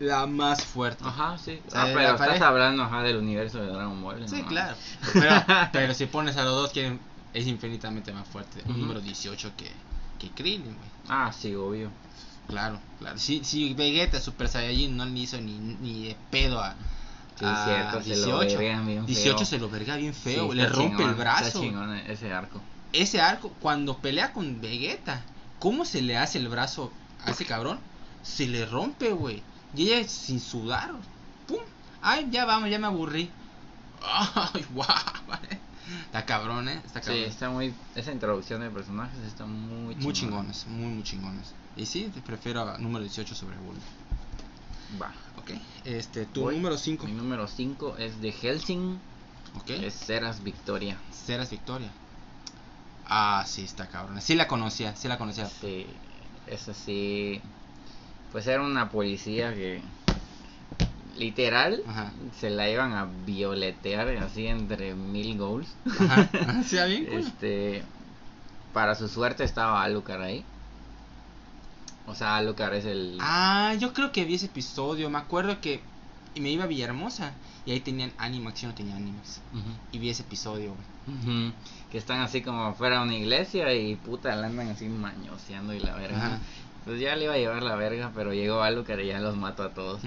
[0.00, 1.04] la más fuerte.
[1.06, 1.60] Ajá, sí.
[1.68, 4.26] O sea, Ah, pero estás hablando ajá, del universo de Dragon Ball.
[4.28, 4.74] Sí, no claro.
[5.12, 5.30] Pero,
[5.70, 6.98] pero si pones a los dos, quieren,
[7.34, 8.62] es infinitamente más fuerte.
[8.66, 9.70] Un número 18 que,
[10.18, 10.91] que Krillin, güey.
[11.08, 11.90] Ah, sí, obvio.
[12.48, 13.18] Claro, claro.
[13.18, 16.74] Si, si Vegeta Super Saiyajin no le hizo ni, ni de pedo a,
[17.38, 19.46] Sí, a cierto, se lo vergan bien 18 feo.
[19.46, 21.62] se lo verga bien feo, Sí, le rompe chingón, el brazo.
[22.06, 22.60] Ese arco.
[22.92, 25.22] Ese arco, cuando pelea con Vegeta,
[25.58, 26.92] ¿cómo se le hace el brazo
[27.24, 27.78] a ese cabrón?
[28.22, 29.42] Se le rompe, güey.
[29.74, 30.90] Y ella sin sudar,
[31.48, 31.58] pum,
[32.02, 33.30] Ay, ya vamos, ya me aburrí.
[34.02, 34.88] Ay, guau.
[36.06, 36.80] Está cabrón, ¿eh?
[36.84, 37.24] Está Sí, cabrón.
[37.24, 37.74] está muy.
[37.94, 40.12] Esa introducción de personajes está muy Muy chingona.
[40.12, 41.52] chingones, muy, muy chingones.
[41.76, 43.82] Y sí, te prefiero a número 18 sobre Wolf.
[45.00, 45.12] Va.
[45.38, 45.50] Ok.
[45.84, 46.56] Este, tu Voy.
[46.56, 47.06] número 5.
[47.06, 48.98] Mi número 5 es de Helsing.
[49.58, 49.70] Ok.
[49.70, 50.98] Es Ceras Victoria.
[51.26, 51.90] Ceras Victoria.
[53.06, 54.20] Ah, sí, está cabrón.
[54.22, 55.48] Sí la conocía, sí la conocía.
[55.60, 55.86] Sí,
[56.46, 57.40] es así.
[58.30, 59.82] Pues era una policía que.
[61.16, 62.12] Literal, Ajá.
[62.38, 65.68] se la iban a violetear así entre mil goals.
[66.00, 66.28] Ajá.
[66.32, 67.06] Ajá, ¿Sí, bien?
[67.12, 67.82] Este,
[68.72, 70.44] para su suerte estaba Alucard ahí.
[72.06, 73.18] O sea, Alucard es el.
[73.20, 75.08] Ah, yo creo que vi ese episodio.
[75.10, 75.80] Me acuerdo que
[76.34, 77.32] y me iba a Villahermosa
[77.66, 79.40] y ahí tenían Animax, yo no tenía Animax.
[79.92, 81.52] Y vi ese episodio, güey.
[81.90, 85.80] Que están así como fuera de una iglesia y puta la andan así mañoseando y
[85.80, 86.16] la verga.
[86.16, 86.38] Ajá.
[86.84, 89.62] Pues ya le iba a llevar la verga, pero llegó Alucard y ya los mató
[89.62, 90.00] a todos.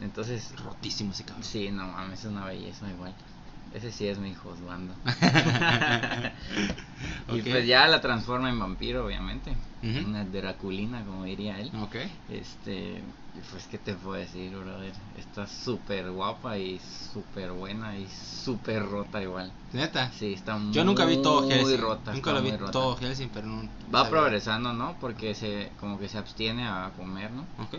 [0.00, 1.44] Entonces, Rotísimo ese cabrón.
[1.44, 3.14] sí, no mames, es una belleza igual.
[3.72, 4.94] Ese sí es mi juzgando.
[7.32, 9.50] Y pues ya la transforma en vampiro, obviamente.
[9.82, 10.06] Ujú.
[10.08, 11.70] Una draculina, como diría él.
[11.82, 11.96] Ok.
[12.28, 13.02] Este,
[13.50, 14.92] pues, ¿qué te puedo decir, brother?
[15.16, 16.80] Está súper guapa y
[17.12, 19.52] súper buena y súper rota igual.
[19.72, 20.12] Neta.
[20.12, 21.80] Sí, está Yo nunca vi todo muy Helsing.
[21.80, 22.12] rota.
[22.12, 22.72] nunca lo vi muy rota.
[22.72, 23.62] todo Helsing, pero no.
[23.92, 24.10] Va sabía.
[24.10, 24.96] progresando, ¿no?
[25.00, 27.42] Porque se, como que se abstiene a comer, ¿no?
[27.58, 27.76] Ok.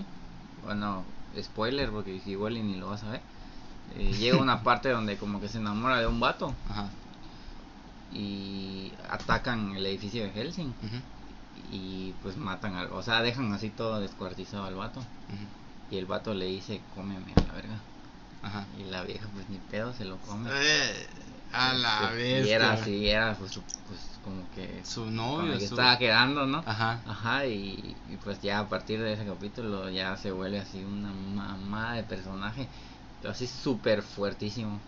[0.63, 1.05] Bueno,
[1.41, 3.21] spoiler, porque igual y ni lo vas a ver.
[3.97, 6.89] Eh, llega una parte donde como que se enamora de un vato Ajá.
[8.11, 10.73] y atacan el edificio de Helsing
[11.71, 15.01] y pues matan al, o sea, dejan así todo descuartizado al vato
[15.89, 17.79] y el vato le dice, "Cómeme a la verga."
[18.41, 18.65] Ajá.
[18.79, 20.49] Y la vieja pues ni pedo se lo come.
[20.51, 21.07] Eh,
[21.51, 22.47] a la Este, vez.
[22.47, 23.53] Y era así, era pues,
[23.87, 25.53] pues como que Su con novio.
[25.53, 26.63] el que su- estaba quedando, ¿no?
[26.65, 26.99] Ajá.
[27.07, 31.11] Ajá, y, y pues ya a partir de ese capítulo ya se vuelve así una
[31.11, 32.67] mamá de personaje,
[33.21, 34.79] pero así súper fuertísimo,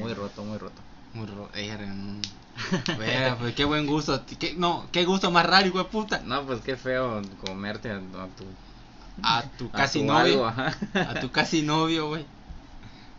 [0.00, 0.82] muy roto, muy roto.
[1.14, 2.20] Muy ro- verga, no.
[2.98, 4.22] Verga, pues qué buen gusto.
[4.38, 6.20] Qué, no, qué gusto más raro, hijo de puta.
[6.24, 8.44] No, pues qué feo comerte a, a tu,
[9.22, 10.46] A tu a casi tu novio.
[10.46, 10.74] algo, ajá.
[11.10, 12.24] A tu casi novio, güey.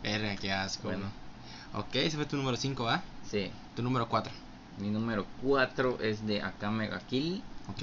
[0.02, 0.88] Verga, qué asco.
[0.88, 1.04] Bueno.
[1.72, 1.80] ¿no?
[1.80, 3.02] Ok, ese fue tu número 5, ¿va?
[3.30, 4.32] Sí, Tu número 4.
[4.78, 7.82] Mi número 4 es de Akame ga Kill, Ok.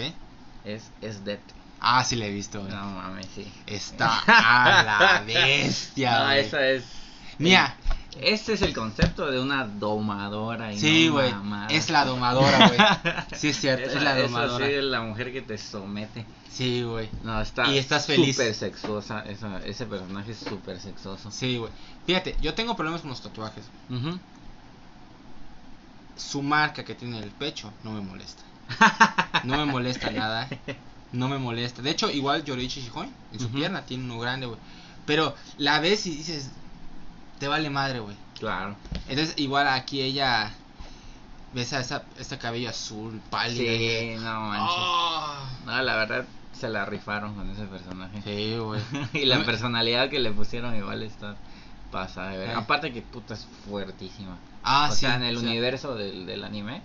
[0.65, 1.41] es, es Death.
[1.85, 2.71] Ah, sí le he visto, güey.
[2.71, 3.51] No mames, sí.
[3.67, 6.39] Está a la bestia, No, güey.
[6.39, 6.83] esa es...
[7.39, 7.75] Mira.
[8.21, 10.71] Este es el concepto de una domadora.
[10.71, 11.31] Y Sí, no güey.
[11.31, 11.67] mamada.
[11.67, 12.79] Es la domadora, güey.
[13.35, 14.65] Sí, es cierto, Esa- es la esa domadora.
[14.67, 16.23] sí es la mujer que te somete.
[16.51, 17.09] Sí, güey.
[17.23, 18.35] No, está Y estás feliz.
[18.35, 19.21] súper sexuosa.
[19.21, 21.31] Esa, ese personaje es súper sexoso.
[21.31, 21.71] Sí, güey.
[22.05, 23.65] Fíjate, yo tengo problemas con los tatuajes.
[23.89, 24.19] Ujú.
[26.15, 28.43] Su marca que tiene en el pecho no me molesta.
[29.43, 30.47] No me molesta nada.
[31.11, 31.81] No me molesta.
[31.81, 34.59] De hecho, igual Yorichi Shihoin en su pierna tiene uno grande, güey.
[35.05, 36.49] Pero la ves y dices,
[37.39, 38.15] te vale madre, güey.
[38.39, 38.75] Claro.
[39.07, 40.51] Entonces, igual aquí ella
[41.53, 43.63] ves a esa, ese cabello azul, pálido.
[43.65, 44.75] Sí, no manches.
[44.77, 45.49] Ah.
[45.65, 46.25] No, la verdad
[46.57, 48.21] se la rifaron con ese personaje.
[48.23, 48.81] Sí, güey.
[49.13, 51.35] y la No me- personalidad que le pusieron igual está
[51.93, 52.49] pasada de ver.
[52.49, 52.53] Eh.
[52.53, 54.37] Aparte que puta es fuertísima.
[54.63, 55.01] Ah, o sí.
[55.01, 55.45] sea, en el sí.
[55.45, 56.81] universo del, del anime,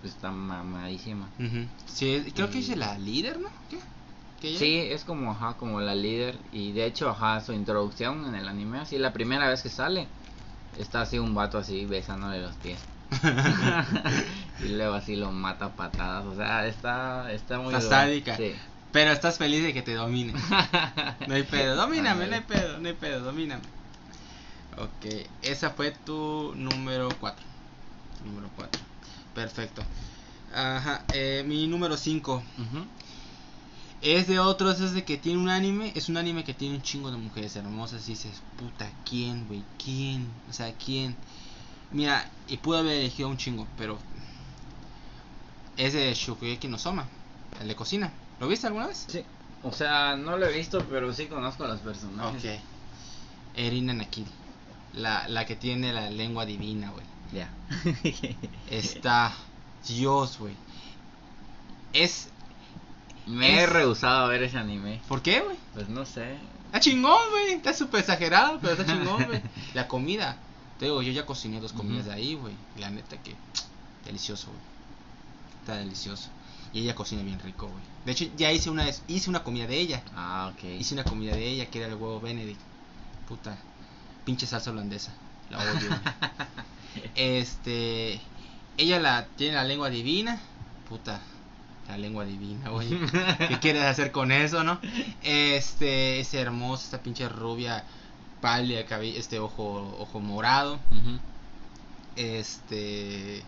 [0.00, 1.28] pues está mamadísima.
[1.86, 3.48] Sí, creo que es la líder, ¿no?
[4.40, 6.38] Sí, es como, ajá, como la líder.
[6.52, 10.06] Y de hecho, ajá, su introducción en el anime, así la primera vez que sale,
[10.78, 12.78] está así un vato así besándole los pies.
[14.64, 16.24] y luego así lo mata a patadas.
[16.26, 17.74] O sea, está, está muy.
[17.74, 18.36] Está sádica.
[18.36, 18.54] Sí.
[18.92, 20.34] Pero estás feliz de que te domine.
[21.28, 23.62] No hay pedo, domíname, no hay pedo, no hay pedo, domíname.
[24.76, 25.06] Ok,
[25.42, 27.44] esa fue tu número 4.
[28.24, 28.80] Número 4.
[29.34, 29.82] Perfecto.
[30.54, 32.86] Ajá, eh, mi número 5 Ujú.
[34.02, 36.82] es de otros, es de que tiene un anime, es un anime que tiene un
[36.82, 39.62] chingo de mujeres hermosas y dices, puta, ¿quién, güey?
[39.82, 40.28] ¿Quién?
[40.48, 41.16] O sea, ¿quién?
[41.92, 43.98] Mira, y pude haber elegido un chingo, pero
[45.76, 47.08] es de Shokugeki no Soma,
[47.60, 48.12] el de cocina.
[48.38, 49.06] ¿Lo viste alguna vez?
[49.08, 49.24] Sí.
[49.62, 52.44] O sea, no lo he visto, pero sí conozco a los personajes.
[52.44, 52.60] Ok.
[53.56, 54.30] Erina Nakiri.
[54.94, 57.04] La, la que tiene la lengua divina, güey.
[57.32, 57.48] Ya.
[58.70, 59.32] Está.
[59.86, 60.54] Dios, güey.
[61.92, 62.28] Es.
[63.26, 65.00] Me he rehusado a ver ese anime.
[65.08, 65.56] ¿Por qué, güey?
[65.74, 66.36] Pues no sé.
[66.66, 67.52] Está chingón, güey.
[67.54, 69.42] Está súper exagerado, pero está chingón, güey.
[69.74, 70.36] La comida.
[70.78, 72.54] Te digo, yo ya cociné dos comidas de ahí, güey.
[72.76, 73.34] y La neta que.
[74.04, 74.60] Delicioso, güey.
[75.60, 76.30] Está delicioso.
[76.72, 77.82] Y ella cocina bien rico, güey.
[78.06, 80.02] De hecho, ya hice una, vez- hice una comida de ella.
[80.16, 80.64] Ah, ok.
[80.80, 82.60] Hice una comida de ella que era el huevo Benedict.
[83.28, 83.56] Puta.
[84.30, 85.10] Pinche salsa holandesa.
[85.50, 85.90] La odio.
[87.16, 88.20] este.
[88.76, 90.38] Ella la tiene la lengua divina.
[90.88, 91.20] Puta.
[91.88, 92.88] La lengua divina, güey.
[93.48, 94.78] ¿Qué quieres hacer con eso, no?
[95.24, 96.20] Este.
[96.20, 97.82] Es hermosa, esta pinche rubia.
[98.40, 100.78] pálida, cabello, este ojo, ojo morado.
[102.14, 103.42] Este.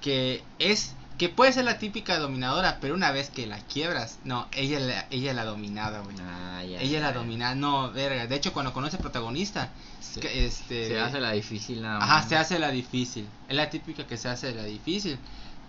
[0.00, 0.94] Que es.
[1.18, 4.18] Que puede ser la típica dominadora, pero una vez que la quiebras.
[4.24, 6.16] No, ella la, ella la dominada, güey.
[6.20, 7.18] Ah, ya, Ella la ya.
[7.18, 8.26] dominada, no, verga.
[8.26, 10.88] De hecho, cuando conoce protagonista, Se- que, este.
[10.88, 12.28] Se hace la difícil nada Ajá, más.
[12.28, 13.28] se hace la difícil.
[13.48, 15.18] Es la típica que se hace la difícil.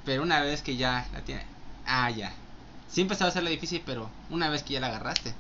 [0.03, 1.43] Pero una vez que ya la tiene.
[1.85, 2.33] Ah, ya.
[2.87, 5.33] Siempre se va a hacer la difícil, pero una vez que ya la agarraste.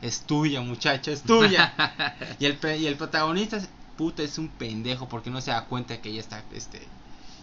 [0.00, 1.74] Es tuya, muchacho, es tuya.
[2.38, 3.68] y, el, y el protagonista, es-
[3.98, 6.80] puta, es un pendejo porque no se da cuenta que ella está este,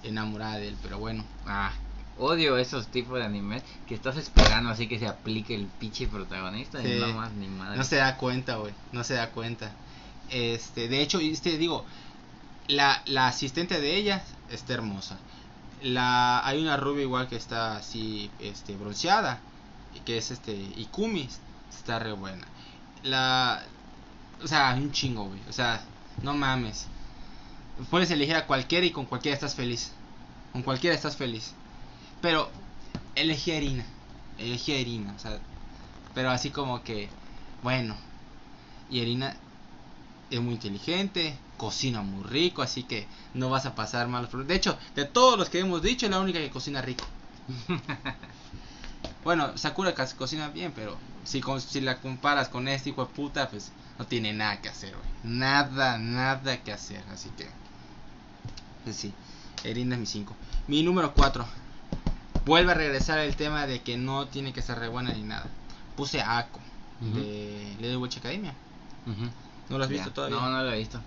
[0.04, 0.78] enamorada de él.
[0.82, 1.24] Pero bueno.
[1.46, 1.72] Ah,
[2.20, 6.82] odio esos tipos de animes que estás esperando así que se aplique el pinche protagonista
[6.82, 6.94] Sí.
[6.94, 7.78] y no más ni madre.
[7.78, 8.74] No se da cuenta, güey.
[8.92, 9.72] No se da cuenta.
[10.30, 11.86] Este, de hecho, este, digo,
[12.68, 15.18] la, la asistente de ella está hermosa.
[15.82, 19.40] La, hay una rubia igual que está así, este, bronceada,
[20.06, 21.30] que es este, Ikumi,
[21.70, 22.46] está re buena.
[23.04, 23.64] La,
[24.44, 25.40] o sea, un chingo, güey.
[25.50, 25.82] O sea,
[26.24, 26.88] no mames.
[27.92, 29.92] Puedes elegir a cualquiera y con cualquiera estás feliz.
[30.52, 31.54] Con cualquiera estás feliz.
[32.22, 32.50] Pero
[33.16, 33.86] elegí a Irina.
[34.38, 35.40] Elegí a o sea,
[36.14, 37.10] pero así como que,
[37.64, 37.96] bueno.
[38.90, 39.36] Y Irina
[40.30, 44.30] es muy inteligente, cocina muy rico, así que no vas a pasar malos.
[44.48, 47.06] De hecho, de todos los que hemos dicho, es la única que cocina rico.
[49.24, 53.50] bueno, Sakura cocina bien, pero si, con- si la comparas con este hijo de puta,
[53.50, 55.10] pues no tiene nada que hacer, güey.
[55.24, 57.48] Nada, nada que hacer, así que...
[58.84, 59.14] Pues sí,
[59.64, 60.36] Irina es mi 5.
[60.68, 61.46] Mi número 4.
[62.48, 65.46] Vuelve a regresar el tema de que no tiene que ser re buena ni nada.
[65.96, 66.60] Puse a Ako
[67.02, 68.54] de Little Witch Academia.
[69.70, 70.38] ¿No lo has visto todavía?
[70.40, 71.00] No, no lo he visto.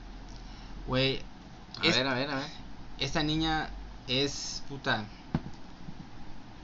[0.86, 1.20] Güey,
[1.82, 2.46] A Es- ver, a ver, a ver.
[2.98, 3.68] esta niña
[4.06, 5.04] es puta.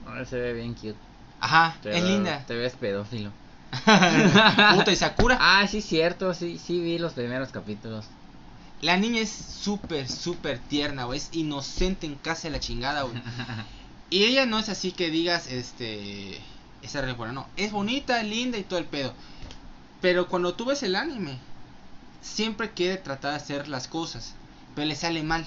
[0.06, 0.96] Ahora se ve bien cute.
[1.40, 2.44] Ajá, Te es veo- linda.
[2.46, 3.30] Te ves pedófilo.
[3.84, 5.38] puta, y Sakura.
[5.40, 8.06] Ah, sí, cierto, sí, sí vi los primeros capítulos.
[8.82, 11.18] La niña es súper, súper tierna, güey.
[11.18, 13.14] Es inocente en casa de la chingada, güey.
[14.10, 16.40] Y ella no es así que digas, este.
[16.82, 17.46] Esa re buena, no.
[17.56, 19.12] Es bonita, linda y todo el pedo.
[20.00, 21.38] Pero cuando tú ves el anime,
[22.22, 24.34] siempre quiere tratar de hacer las cosas.
[24.74, 25.46] Pero le sale mal.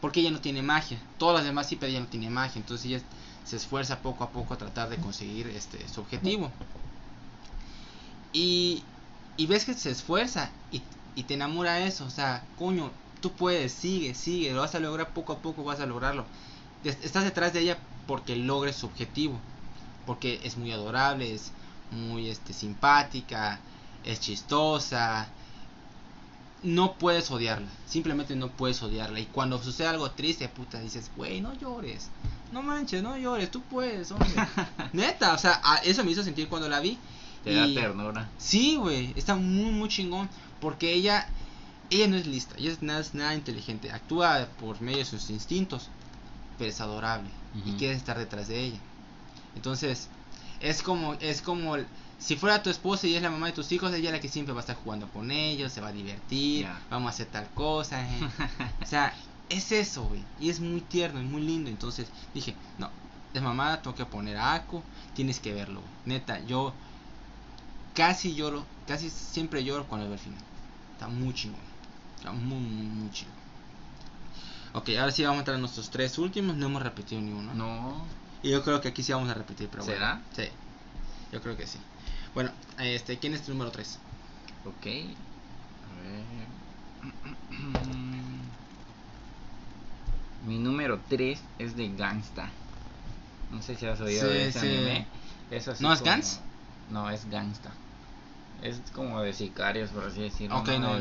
[0.00, 0.98] Porque ella no tiene magia.
[1.18, 2.60] Todas las demás sí, pero ella no tiene magia.
[2.60, 3.00] Entonces ella
[3.44, 6.50] se esfuerza poco a poco a tratar de conseguir este su objetivo.
[8.34, 8.82] Y,
[9.36, 10.82] y ves que se esfuerza y,
[11.14, 12.04] y te enamora eso.
[12.04, 12.90] O sea, coño,
[13.22, 14.52] tú puedes, sigue, sigue.
[14.52, 16.26] Lo vas a lograr poco a poco, vas a lograrlo.
[16.84, 19.38] Estás detrás de ella porque logre su objetivo.
[20.06, 21.52] Porque es muy adorable, es
[21.90, 23.58] muy este, simpática,
[24.04, 25.28] es chistosa.
[26.62, 29.20] No puedes odiarla, simplemente no puedes odiarla.
[29.20, 32.08] Y cuando sucede algo triste, puta, dices, güey, no llores,
[32.52, 34.30] no manches, no llores, tú puedes, hombre.
[34.94, 36.98] Neta, o sea, eso me hizo sentir cuando la vi.
[37.44, 38.30] Te da ternura.
[38.38, 40.30] Sí, güey, está muy, muy chingón.
[40.62, 41.28] Porque ella,
[41.90, 43.92] ella no es lista, ella es nada inteligente.
[43.92, 45.90] Actúa por medio de sus instintos,
[46.58, 47.30] pero es adorable.
[47.54, 47.78] Y Ujú.
[47.78, 48.78] quieres estar detrás de ella.
[49.56, 50.08] Entonces,
[50.60, 51.76] es como, es como,
[52.18, 54.28] si fuera tu esposa y es la mamá de tus hijos, ella es la que
[54.28, 56.80] siempre va a estar jugando con ellos, se va a divertir, Ya.
[56.90, 58.02] vamos a hacer tal cosa.
[58.02, 58.28] eh.
[58.82, 59.14] o sea,
[59.48, 60.22] es eso, güey.
[60.40, 61.70] Y es muy tierno y muy lindo.
[61.70, 62.88] Entonces dije, no,
[63.34, 64.82] es mamá, tengo que poner a Ako,
[65.14, 65.80] tienes que verlo.
[65.80, 65.92] güey.
[66.18, 66.72] Neta, yo
[67.94, 70.40] casi lloro, casi siempre lloro cuando veo el final.
[70.94, 71.60] Está muy chingón.
[72.16, 73.34] Está muy, muy, muy chingón.
[74.74, 76.56] Ok, ahora sí vamos a entrar a nuestros tres últimos.
[76.56, 77.54] No hemos repetido ni uno.
[77.54, 78.04] No.
[78.42, 80.14] Y yo creo que aquí sí vamos a repetir, pero ¿Será?
[80.14, 80.24] bueno.
[80.36, 80.48] Sí.
[81.32, 81.78] Yo creo que sí.
[82.34, 83.98] Bueno, este, ¿quién es tu número 3?
[84.66, 84.86] Ok.
[84.86, 86.24] A ver.
[90.46, 92.50] Mi número 3 es de Gangsta.
[93.50, 94.66] No sé si has oído Sí, de ese sí.
[94.66, 95.06] anime.
[95.80, 96.40] ¿No es como- Gans?
[96.90, 97.70] No, es Gangsta.
[98.64, 100.56] Es como de sicarios, por así decirlo.
[100.56, 100.78] Ok, ¿no?
[100.78, 101.00] no, de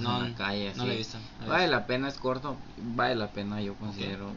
[0.00, 0.72] no, en la calle.
[0.74, 2.56] no lo he visto, no vale la pena, es corto.
[2.76, 4.32] Vale la pena, yo considero.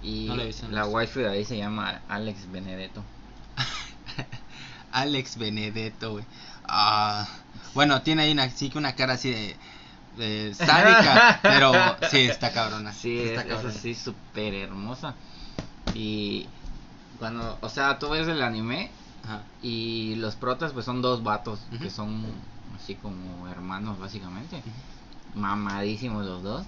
[0.00, 3.02] Y No he visto, la waifu de ahí se llama Alex Benedetto.
[4.92, 6.24] Alex Benedetto, güey.
[6.68, 7.26] Ah,
[7.74, 9.56] bueno, tiene ahí una, sí que una cara así de,
[10.16, 11.72] de sádica, pero
[12.12, 12.92] sí, está cabrona.
[12.92, 15.16] Sí, está es, así súper hermosa.
[15.94, 16.46] Y
[17.18, 18.92] cuando, o sea, tú ves el anime
[19.24, 19.42] Ajá.
[19.62, 22.24] y los protas pues son dos vatos que son
[22.76, 24.62] así como hermanos básicamente.
[25.34, 26.66] Mamadísimos los dos.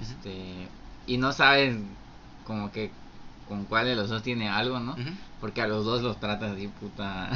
[0.00, 0.68] Este,
[1.06, 1.76] y no sabes
[2.46, 2.90] como que
[3.48, 4.94] con cuál de los dos tiene algo, ¿no?
[5.40, 7.30] Porque a los dos los trata así puta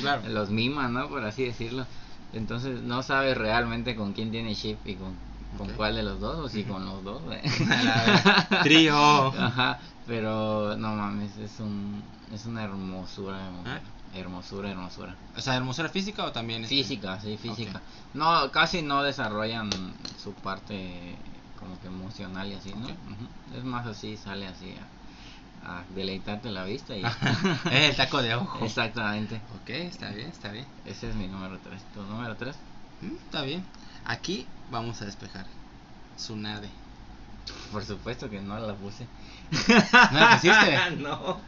[0.00, 0.22] Claro.
[0.28, 1.08] los mima, ¿no?
[1.08, 1.86] Por así decirlo.
[2.34, 5.14] Entonces no sabes realmente con quién tiene ship y con,
[5.56, 7.22] con cuál de los dos o si con los dos.
[8.62, 9.28] Trío.
[9.28, 13.82] Ajá, pero no mames, es un es una hermosura de mujer.
[13.84, 13.98] ¿Ah?
[14.14, 15.14] hermosura, hermosura.
[15.36, 16.76] O sea, hermosura física o también este?
[16.76, 17.80] Física, sí, física.
[18.14, 19.70] No, casi no desarrollan
[20.22, 21.16] su parte
[21.58, 22.88] como que emocional y así, ¿no?
[23.56, 24.74] Es más así, sale así
[25.64, 27.02] a, a deleitarte la vista y...
[27.70, 28.64] Eh, el taco de ojo.
[28.64, 29.36] Exactamente.
[29.62, 30.66] Ok, está bien, está bien.
[30.86, 31.80] Ese es mi número 3.
[31.94, 32.56] ¿Tu número 3?
[33.02, 33.64] Mm, está bien.
[34.04, 35.46] Aquí vamos a despejar.
[36.16, 36.68] Tsunade.
[37.72, 39.06] Por supuesto que no la puse.
[40.12, 40.96] ¿No la pusiste?
[40.98, 41.40] no.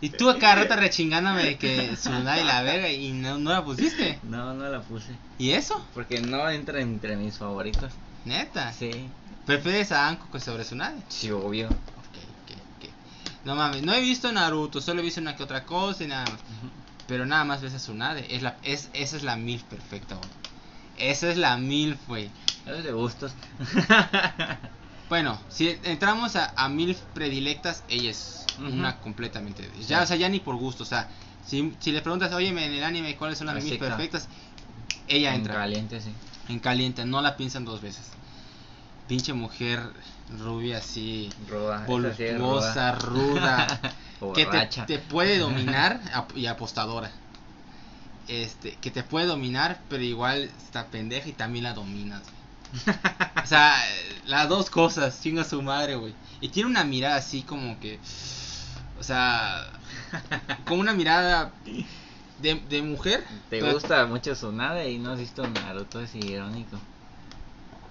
[0.00, 4.18] Y tú acá rato rechingándome de que Tsunade la verga y no, no la pusiste.
[4.24, 5.12] No, no la puse.
[5.38, 5.82] ¿Y eso?
[5.94, 7.92] Porque no entra entre mis favoritos.
[8.24, 8.72] Neta.
[8.72, 9.08] Sí.
[9.46, 11.00] ¿Prefieres a Anko que sobre Tsunade?
[11.08, 11.68] Sí, obvio.
[11.68, 11.74] Ok,
[12.42, 12.90] ok, ok.
[13.44, 16.24] No mames, no he visto Naruto, solo he visto una que otra cosa y nada
[16.24, 16.40] más.
[17.06, 18.34] Pero nada más ves a Tsunade.
[18.34, 20.28] Es la, es, esa es la MILF perfecta, güey.
[20.98, 22.30] Esa es la MILF, güey.
[22.66, 23.32] Es de gustos.
[25.08, 29.70] Bueno, si entramos a, a MILF predilectas, ella es una completamente.
[29.86, 30.02] Ya, Sí.
[30.02, 30.82] o sea, ya ni por gusto.
[30.82, 31.08] O sea,
[31.46, 34.28] si, si le preguntas, oye, en el anime, ¿cuáles son las MILF perfectas?
[35.06, 35.54] Ella en entra.
[35.54, 36.10] caliente, sí.
[36.48, 38.10] En caliente, no la piensan dos veces.
[39.06, 39.80] Pinche mujer
[40.40, 43.80] rubia así, sí es voluptuosa, ruda,
[44.34, 46.00] que te, te puede dominar
[46.34, 47.12] y apostadora.
[48.28, 52.22] Este, que te puede dominar, pero igual está pendeja y también la dominas.
[52.22, 52.96] güey.
[53.44, 53.76] o sea,
[54.26, 56.14] las dos cosas, chinga su madre, güey.
[56.40, 57.98] Y tiene una mirada así como que,
[58.98, 59.66] o sea,
[60.66, 61.52] como una mirada
[62.40, 63.24] de, de mujer.
[63.48, 66.78] Te pero- gusta mucho Tsunade y no has visto Naruto, es irónico.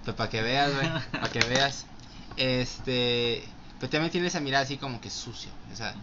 [0.03, 1.85] Pues para que veas, güey, para que veas.
[2.37, 3.43] Este,
[3.79, 5.95] pero también tiene esa mirada así como que sucio, o sea.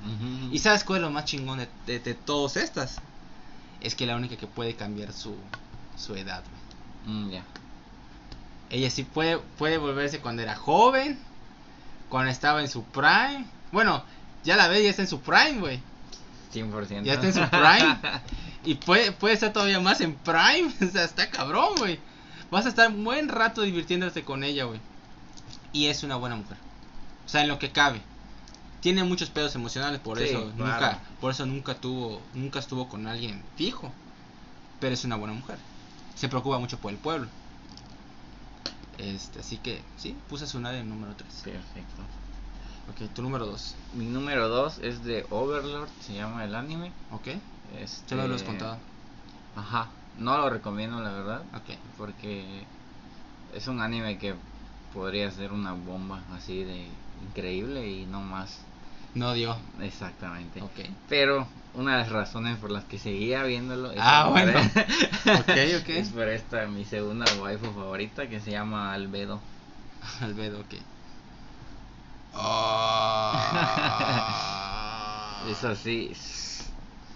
[0.50, 2.96] ¿Y sabes cuál es lo más chingón de, de, de todas estas?
[3.82, 5.34] Es que la única que puede cambiar su,
[5.96, 6.42] su edad,
[7.04, 7.16] güey.
[7.16, 7.44] Mm, ya.
[8.70, 11.18] Ella sí puede, puede volverse cuando era joven,
[12.08, 13.44] cuando estaba en su prime.
[13.72, 14.04] Bueno,
[14.44, 15.80] ya la ves, ya está en su prime, güey.
[16.54, 17.02] 100%.
[17.02, 17.98] Ya está en su prime.
[18.64, 20.72] Y puede, puede estar todavía más en prime.
[20.80, 21.98] O sea, está cabrón, güey.
[22.50, 24.78] Vas a estar un buen rato divirtiéndote con ella, güey.
[25.72, 26.56] Y es una buena mujer.
[27.26, 28.00] O sea, en lo que cabe.
[28.82, 30.72] Tiene muchos pedos emocionales, por Sí, eso claro.
[30.72, 33.90] nunca, por eso nunca tuvo, nunca estuvo con alguien fijo.
[34.80, 35.56] Pero es una buena mujer.
[36.16, 37.28] Se preocupa mucho por el pueblo.
[38.98, 41.28] Este, así que sí, puse su nadie en número 3.
[41.44, 42.02] Perfecto.
[42.90, 43.74] Ok, tu número 2.
[43.94, 46.92] Mi número 2 es de Overlord, se llama el anime.
[47.12, 47.28] Ok,
[47.80, 48.16] Este...
[48.16, 48.78] ya lo has contado.
[49.56, 49.88] Ajá.
[50.18, 51.42] No lo recomiendo, la verdad.
[51.54, 52.64] Ok, Porque
[53.54, 54.34] es un anime que
[54.92, 56.86] podría ser una bomba así de
[57.28, 58.58] increíble y no más.
[59.14, 59.56] No dio.
[59.80, 60.62] Exactamente.
[61.08, 64.58] Pero una de las razones por las que seguía viéndolo es Ah, por- bueno.
[65.54, 69.40] Es por esta mi segunda waifu favorita que se llama Albedo.
[70.20, 70.74] Albedo, ok.
[74.14, 75.42] Ah.
[75.50, 76.64] Es así, es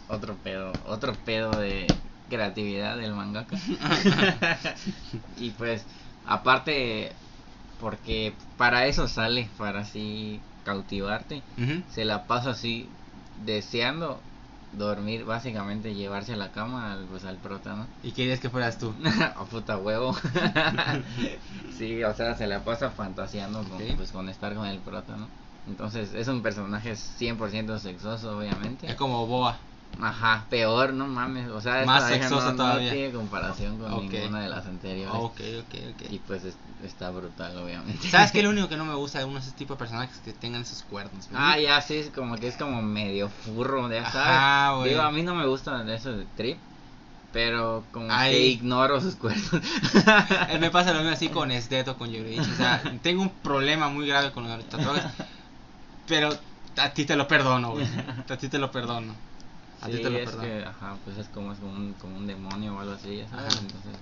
[0.09, 1.87] otro pedo, otro pedo de
[2.29, 3.57] creatividad del mangaka.
[5.39, 5.85] y pues,
[6.27, 7.13] aparte,
[7.81, 11.43] porque para eso sale, para así cautivarte,
[11.89, 12.89] se la pasa así
[13.45, 14.21] deseando
[14.73, 17.87] dormir, básicamente llevarse a la cama al, pues, al prota, ¿no?
[18.03, 18.93] Y querías que fueras tú.
[19.37, 20.15] A puta huevo.
[21.79, 25.29] sí, o sea, se la pasa fantaseando con, pues, con estar con el prota, ¿no?
[25.69, 28.89] Entonces, es un personaje 100% sexoso, obviamente.
[28.89, 29.57] Es como Boa.
[30.01, 31.49] Ajá, peor, no mames.
[31.51, 32.93] O sea, Más sexosa no, no todavía.
[32.93, 34.03] tiene comparación con Ok.
[34.11, 35.15] ninguna de las anteriores.
[35.15, 35.75] Ok, ok,
[36.11, 36.23] Y ok.
[36.27, 38.09] pues es- está brutal, obviamente.
[38.09, 38.43] ¿Sabes qué?
[38.43, 40.63] Lo único que no me gusta de unos de ese tipo de personajes que tengan
[40.63, 41.29] esos cuernos.
[41.35, 44.79] Ah, ya, sí, es como que es como medio furro, ya sabes.
[44.81, 44.91] Güey.
[44.91, 46.59] Digo, a mí no me gusta eso de trip,
[47.33, 48.33] pero como Ay.
[48.33, 49.49] que ignoro sus cuernos.
[50.49, 52.51] Eh, me pasa lo mismo así con Estet o con Yorichi.
[52.51, 55.05] O sea, tengo un problema muy grave con los tatuajes.
[56.07, 56.29] Pero
[56.77, 57.87] a ti te lo perdono, güey.
[58.29, 59.15] A ti te lo perdono.
[59.83, 62.17] A ti Sí, te lo es que, ajá, pues es como, es como, un, como
[62.17, 63.55] un demonio o algo así, ya sabes.
[63.61, 63.95] Entonces,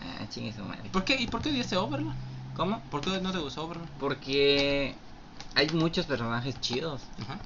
[0.00, 0.88] ah, chingue su madre.
[0.90, 1.16] ¿Por qué?
[1.20, 2.14] ¿Y por qué odiaste Overlord?
[2.54, 2.80] ¿Cómo?
[2.90, 3.88] ¿Por qué no te gustó Overlord?
[3.98, 4.94] Porque
[5.54, 7.38] hay muchos personajes chidos Ajá.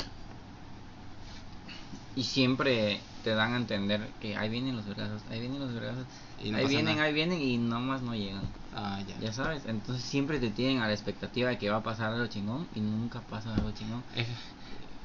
[2.14, 6.06] y siempre te dan a entender que ahí vienen los vergazos, ahí vienen los vergazos,
[6.42, 7.06] Y no ahí vienen, nada.
[7.06, 8.44] ahí vienen y nomás no llegan.
[8.72, 9.14] Ah, ya.
[9.20, 12.26] Ya sabes, entonces siempre te tienen a la expectativa de que va a pasar algo
[12.26, 14.02] chingón y nunca pasa algo chingón.
[14.14, 14.28] Es-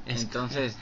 [0.05, 0.77] es- Entonces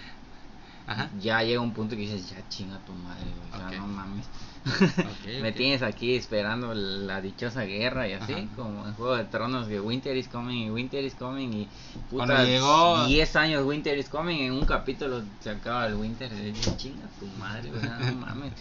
[0.88, 1.09] Ajá.
[1.19, 4.25] ya llega un punto que dices, ya chinga tu madre, güey, o sea, no mames.
[5.41, 8.43] Me tienes aquí esperando la dichosa guerra y así, Ajá.
[8.55, 11.67] como en Juego de Tronos que Winter is coming y Winter is coming y
[12.11, 16.51] puta, llegó- 10 años Winter is coming, en un capítulo se acaba el Winter y
[16.51, 18.53] dices, chinga tu madre, güey, no mames.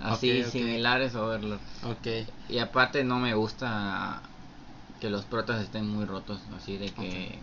[0.00, 1.60] Así similares Overlord.
[1.84, 2.28] Ok.
[2.48, 4.22] Y aparte no me gusta
[5.00, 7.38] que los protas estén muy rotos, así de que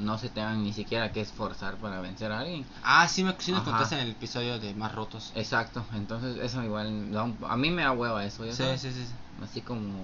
[0.00, 2.66] no se tengan ni siquiera que esforzar para vencer a alguien.
[2.82, 5.32] Ah, sí, me, sí nos contaste en el episodio de Más Rotos.
[5.34, 8.80] Exacto, entonces eso igual, da un- a mí me da hueva eso, ya Sí, sabes.
[8.80, 9.04] sí, sí.
[9.06, 9.12] sí.
[9.42, 9.94] Así como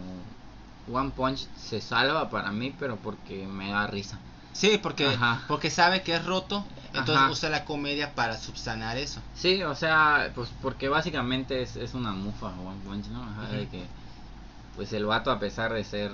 [0.91, 4.19] One Punch se salva para mí, pero porque me da risa.
[4.53, 5.43] Sí, porque, Ajá.
[5.49, 7.31] porque sabe que es roto, entonces Ajá.
[7.31, 9.21] usa la comedia para subsanar eso.
[9.35, 13.23] Sí, o sea, pues porque básicamente es, es una mufa One Punch, ¿no?
[13.23, 13.87] Ajá, de que
[14.75, 16.13] pues el vato a pesar de ser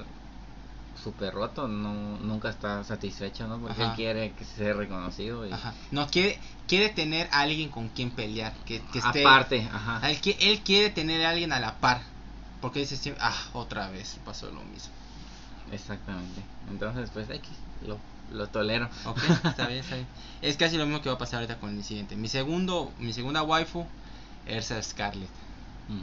[1.03, 3.59] súper roto, no, nunca está satisfecho, ¿no?
[3.59, 3.91] Porque Ajá.
[3.91, 5.75] él quiere que sea reconocido y Ajá.
[5.91, 10.11] No quiere quiere tener a alguien con quien pelear, que, que esté aparte, ajá.
[10.11, 12.03] Él, él quiere tener a alguien a la par,
[12.61, 14.93] porque dice siempre, ah, otra vez pasó lo mismo.
[15.71, 16.43] Exactamente.
[16.71, 17.51] Entonces, pues X,
[17.87, 17.99] lo,
[18.31, 18.89] lo tolero.
[19.05, 20.07] Ok, está bien, está bien.
[20.43, 22.17] Es casi lo mismo que va a pasar ahorita con el siguiente.
[22.17, 23.87] Mi segundo, mi segunda waifu,
[24.47, 25.31] Elsa Scarlett.
[25.89, 26.01] Mm.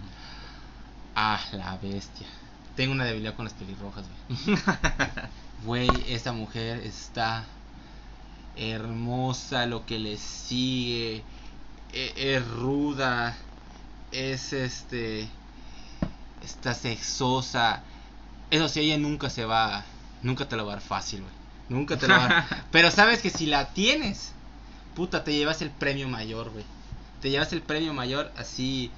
[1.15, 2.27] Ah, la bestia.
[2.79, 4.57] Tengo una debilidad con las pelirrojas, güey.
[5.65, 7.43] Güey, esta mujer está
[8.55, 11.21] hermosa, lo que le sigue.
[11.91, 13.35] e- Es, ruda.
[14.13, 15.27] Es este.
[16.41, 17.83] Está sexosa.
[18.49, 19.83] Eso sí, ella nunca se va.
[20.23, 21.33] Nunca te lo va a dar fácil, güey.
[21.67, 22.65] Nunca te lo va a dar.
[22.71, 24.31] Pero sabes que si la tienes,
[24.95, 26.63] puta, te llevas el premio mayor, güey.
[27.21, 28.89] Te llevas el premio mayor así.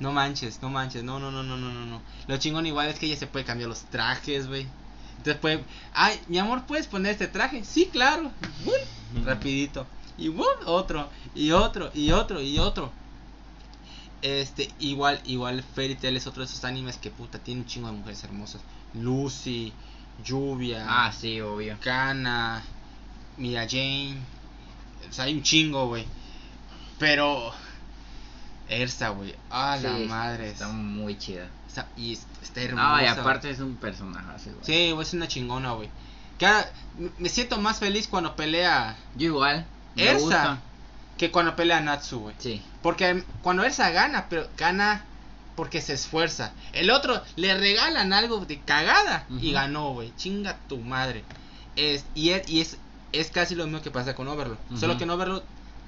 [0.00, 2.02] No manches, no manches, no, no, no, no, no, no, no.
[2.26, 4.66] Lo chingón igual es que ella se puede cambiar los trajes, güey.
[5.16, 7.64] Entonces puede, ay, mi amor, ¿puedes poner este traje?
[7.64, 8.30] Sí, claro.
[8.64, 9.24] ¡Bum!
[9.24, 9.86] Rapidito.
[10.16, 10.46] Y ¡bum!
[10.66, 12.92] otro, y otro, y otro, y otro.
[14.22, 17.88] Este, igual, igual Fairy Tail es otro de esos animes que puta tiene un chingo
[17.88, 18.60] de mujeres hermosas.
[18.94, 19.72] Lucy,
[20.24, 21.76] Lluvia, Ah, sí, obvio.
[21.80, 22.62] Kana,
[23.36, 24.18] Mira Jane.
[25.08, 26.04] O sea, hay un chingo, güey.
[26.98, 27.52] Pero.
[28.68, 29.34] Ersa, güey.
[29.50, 30.50] Ah, la madre.
[30.50, 31.48] Está muy chida.
[31.66, 32.88] Está, y es- está hermosa.
[32.96, 34.64] No, y aparte es un personaje así, güey.
[34.64, 35.88] Sí, güey, es una chingona, güey.
[36.38, 36.70] Que ahora
[37.18, 39.66] me siento más feliz cuando pelea Yo igual.
[39.96, 40.58] Ersa gusta.
[41.16, 42.34] que cuando pelea Natsu, güey.
[42.38, 42.62] Sí.
[42.82, 45.04] Porque cuando Ersa gana, pero gana
[45.56, 46.52] porque se esfuerza.
[46.72, 50.12] El otro le regalan algo de cagada y ganó, güey.
[50.16, 51.24] Chinga tu madre.
[51.74, 52.76] Es, y es, y es,
[53.12, 54.58] es casi lo mismo que pasa con Overlord.
[54.78, 55.42] Solo que en Overlord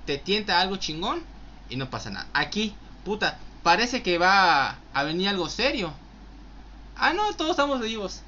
[0.07, 1.23] te tienta algo chingón
[1.71, 2.27] y no pasa nada.
[2.35, 5.93] Aquí, puta, parece que va a, venir algo serio.
[6.97, 8.21] Ah, no, todos estamos vivos.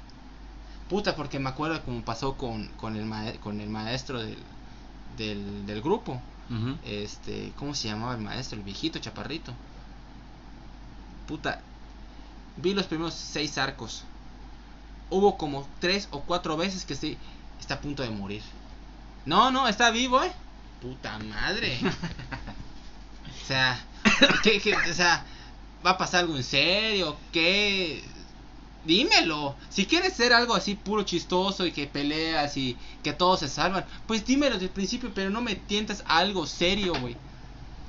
[0.89, 4.37] Puta, porque me acuerdo como pasó con, con, el, mae- con el maestro del,
[5.17, 6.19] del, del grupo.
[6.85, 8.57] Este, ¿cómo se llamaba el maestro?
[8.57, 9.53] El viejito chaparrito.
[11.27, 11.61] Puta,
[12.57, 14.03] vi los primeros seis arcos.
[15.09, 17.17] Hubo como tres o cuatro veces que sí
[17.59, 18.43] está a punto de morir.
[19.25, 20.31] No, no, está vivo, eh.
[20.81, 21.79] Puta madre.
[23.41, 23.79] o sea,
[24.43, 25.25] ¿qué, qué- o sea,
[25.85, 27.17] ¿va a pasar algo en serio?
[27.31, 28.03] ¿Qué?
[28.85, 29.55] Dímelo.
[29.69, 33.85] Si quieres ser algo así puro chistoso y que peleas y que todos se salvan,
[34.07, 37.15] pues dímelo desde el principio, pero no me tientes a algo serio, güey.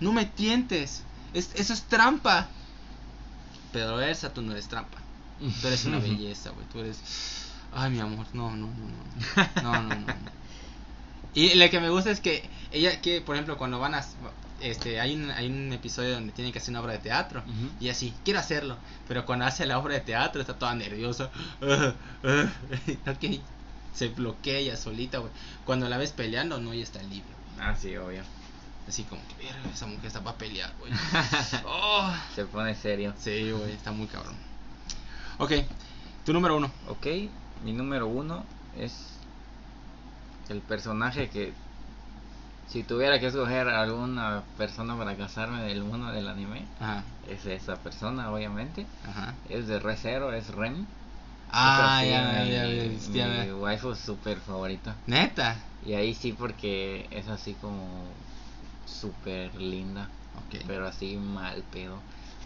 [0.00, 1.02] No me tientes.
[1.32, 2.48] Es, eso es trampa.
[3.72, 4.98] Pero Elsa, tú no eres trampa.
[5.60, 6.66] Tú eres una belleza, güey.
[6.68, 6.98] Tú eres.
[7.72, 8.26] Ay, mi amor.
[8.32, 9.62] No, no, no, no.
[9.62, 10.00] No, no, no.
[10.06, 10.14] no.
[11.34, 14.06] Y lo que me gusta es que ella, que por ejemplo, cuando van a.
[14.64, 17.42] Este, hay un, hay un episodio donde tienen que hacer una obra de teatro.
[17.80, 18.78] Y así, quiero hacerlo.
[19.06, 21.30] Pero cuando hace la obra de teatro está toda nerviosa.
[23.06, 23.40] ok.
[23.92, 25.30] Se bloquea ella solita, güey.
[25.66, 27.28] Cuando la ves peleando, no, ella está libre.
[27.60, 28.22] Ah, sí, obvio.
[28.88, 30.92] Así como que, "Verga, esa mujer está para pelear, güey.
[31.66, 32.10] Oh.
[32.34, 33.12] Se pone serio.
[33.18, 34.34] Sí, güey, está muy cabrón.
[35.38, 35.52] Ok,
[36.24, 36.70] tu número uno.
[36.88, 37.06] Ok,
[37.64, 38.44] mi número uno
[38.78, 38.94] es
[40.48, 41.52] el personaje que
[42.68, 47.76] si tuviera que escoger alguna persona para casarme del mundo del anime, Ajá, es esa
[47.76, 48.86] persona, obviamente.
[49.08, 49.34] ajá.
[49.48, 50.86] Es de Re Zero, es Ren.
[51.50, 54.96] Ah, Es así ya, mi, ya, ya, ya, mi waifu super favorita.
[55.06, 55.56] Neta.
[55.84, 58.08] Y ahí sí porque es así como
[58.86, 60.08] súper linda,
[60.66, 62.00] pero así mal pedo.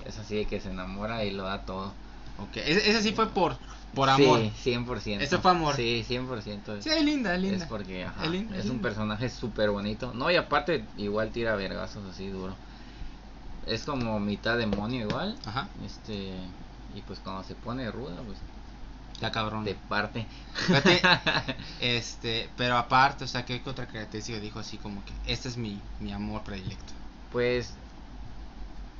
[0.04, 1.94] Es así de que se enamora y lo da todo.
[2.38, 2.56] Ok.
[2.56, 3.56] Ese, ese sí fue por,
[3.94, 4.40] por amor.
[4.40, 5.20] Sí, 100%.
[5.20, 5.76] Eso fue amor.
[5.76, 6.82] Sí, 100%.
[6.82, 7.64] Sí, es linda, es linda.
[7.64, 10.12] Es porque ajá, Es linda, es es un personaje súper bonito.
[10.14, 12.54] No, y aparte igual tira vergazos así duro.
[13.66, 15.38] Es como mitad demonio igual.
[15.44, 16.32] Ajá, Este,
[16.94, 18.38] y pues cuando se pone ruda, pues
[19.12, 19.64] está cabrón.
[19.64, 20.26] te parte.
[20.54, 21.02] Fíjate,
[21.80, 25.80] este, pero aparte, o sea, ¿qué otra característica dijo así como que este es mi,
[26.00, 26.92] mi amor predilecto?
[27.30, 27.74] Pues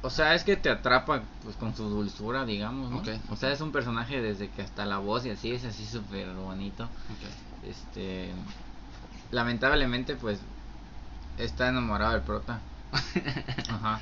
[0.02, 2.92] o sea, es que te atrapa pues con su dulzura, digamos,
[3.30, 6.32] O sea, es un personaje desde que hasta la voz y así es así súper
[6.34, 6.88] bonito.
[7.66, 8.32] Este
[9.30, 10.40] lamentablemente pues
[11.36, 12.60] está enamorado del prota.
[13.68, 14.00] Ajá.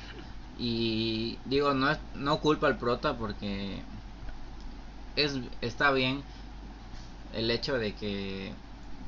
[0.59, 3.81] Y digo, no es, no culpa al prota porque
[5.15, 6.23] es está bien
[7.33, 8.53] el hecho de que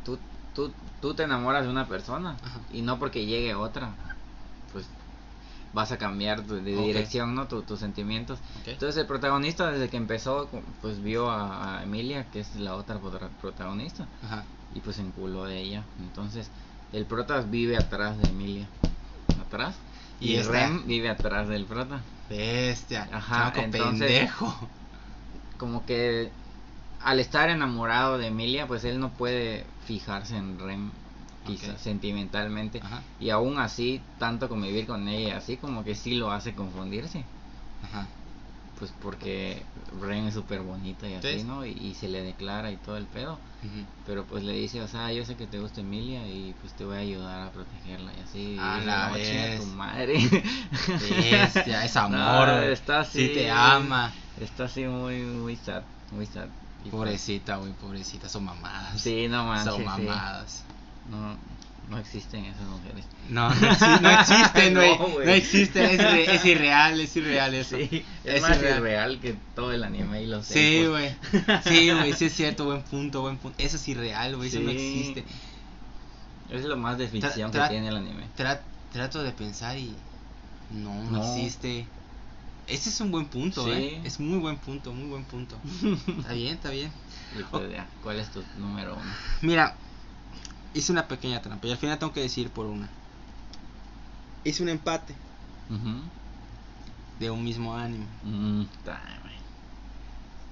[0.04, 0.20] tú
[0.54, 2.60] tú, tú te enamoras de una persona Ajá.
[2.72, 3.94] y no porque llegue otra,
[5.74, 7.48] vas a cambiar de dirección, ¿no?
[7.48, 8.40] Tu- tus sentimientos.
[8.66, 10.50] Entonces el protagonista desde que empezó,
[10.82, 13.00] pues vio a, a Emilia, que es la otra
[13.42, 14.44] protagonista, Ajá.
[14.74, 15.84] y pues se enculó de ella.
[16.00, 16.50] Entonces
[16.92, 18.68] el prota vive atrás de Emilia.
[19.46, 19.76] Atrás.
[20.20, 22.02] Y Y, Rem vive atrás del prota.
[22.30, 23.08] Bestia.
[23.12, 24.70] Ajá, entonces- pendejo.
[25.58, 26.32] Como que
[27.02, 30.92] al estar enamorado de Emilia, pues él no puede fijarse en Rem,
[31.58, 32.80] sentimentalmente.
[32.84, 33.02] Ajá.
[33.20, 37.24] Y aún así, tanto convivir con ella, así como que sí lo hace confundirse.
[37.84, 38.08] Ajá.
[38.78, 39.62] Pues porque
[40.02, 41.44] Ren es súper bonita y así, Sí.
[41.44, 41.66] ¿no?
[41.66, 43.38] Y, y se le declara y todo el pedo.
[44.06, 46.86] Pero pues le dice, o sea, yo sé que te gusta Emilia y pues te
[46.86, 48.58] voy a ayudar a protegerla y así.
[48.58, 49.60] A y la "No, chinga vez.
[49.60, 50.18] tu madre.
[50.98, 52.48] Bestia, es amor.
[52.48, 53.34] No, está Sí así.
[53.34, 54.14] te ama.
[54.40, 56.46] Está así muy, muy sad, muy sad.
[56.46, 59.02] Y pues, Pobrecita, güey, pobrecita, son mamadas.
[59.02, 59.66] Sí, no manches.
[59.74, 59.84] son sí.
[59.84, 60.64] mamadas.
[61.10, 61.38] No,
[61.90, 63.06] no existen esas mujeres.
[63.30, 64.98] No, no, exi- no existen, güey.
[64.98, 67.78] No, No, existen, es, re- es irreal, es irreal eso.
[67.78, 68.78] Sí, es, Es más irreal.
[68.80, 69.20] irreal.
[69.20, 71.16] que todo el anime y los Sí, güey.
[71.64, 73.56] Sí, güey, sí es cierto, buen punto, buen punto.
[73.62, 75.24] Eso es irreal, güey, eso no existe.
[76.50, 78.24] Es lo más de ficción que tiene el anime.
[78.38, 79.96] Tra- trato de pensar y
[80.72, 81.86] no, no, existe.
[82.68, 83.72] Ese es un buen punto, Sí.
[83.72, 84.02] ¿eh?
[84.04, 85.58] Es muy buen punto, muy buen punto.
[86.20, 86.92] está bien, está bien.
[88.04, 89.12] ¿cuál es tu número uno?
[89.42, 89.76] Mira,
[90.74, 92.90] hice una pequeña trampa y al final tengo que decir por una.
[94.44, 95.16] Hice un empate
[97.20, 98.06] de un mismo anime.
[98.24, 98.64] Mm.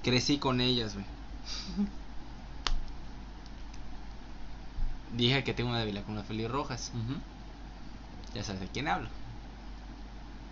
[0.04, 1.06] Crecí con ellas, güey.
[5.14, 6.92] Dije que tengo una debilidad con las pelirrojas.
[8.34, 9.10] Ya sabes de quién hablo.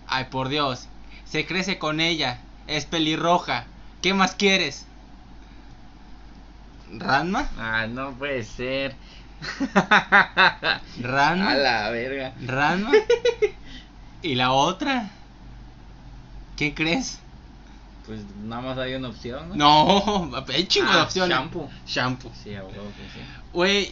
[0.07, 0.88] Ay, por Dios.
[1.26, 2.39] Se crece con ella.
[2.68, 3.66] Es pelirroja.
[4.01, 4.86] ¿Qué más quieres?
[6.91, 7.49] ¿Ranma?
[7.57, 8.95] Ah, no puede ser.
[11.02, 11.52] ¿Ranma?
[11.52, 12.34] A la verga.
[12.46, 12.91] ¿Ranma?
[14.22, 15.10] ¿Y la otra?
[16.58, 17.20] ¿Qué crees?
[18.06, 19.56] Pues nada más hay una opción, ¿no?
[19.56, 21.36] No, hay chingo de Ah, opciones.
[21.38, 21.70] shampoo.
[21.88, 22.32] Shampoo.
[22.43, 23.26] Sí, a huevo que sí.
[23.52, 23.91] Güey,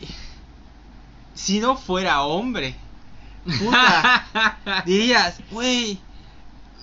[1.34, 2.76] si no fuera hombre,
[3.60, 4.26] puta,
[4.86, 6.00] dirías, güey,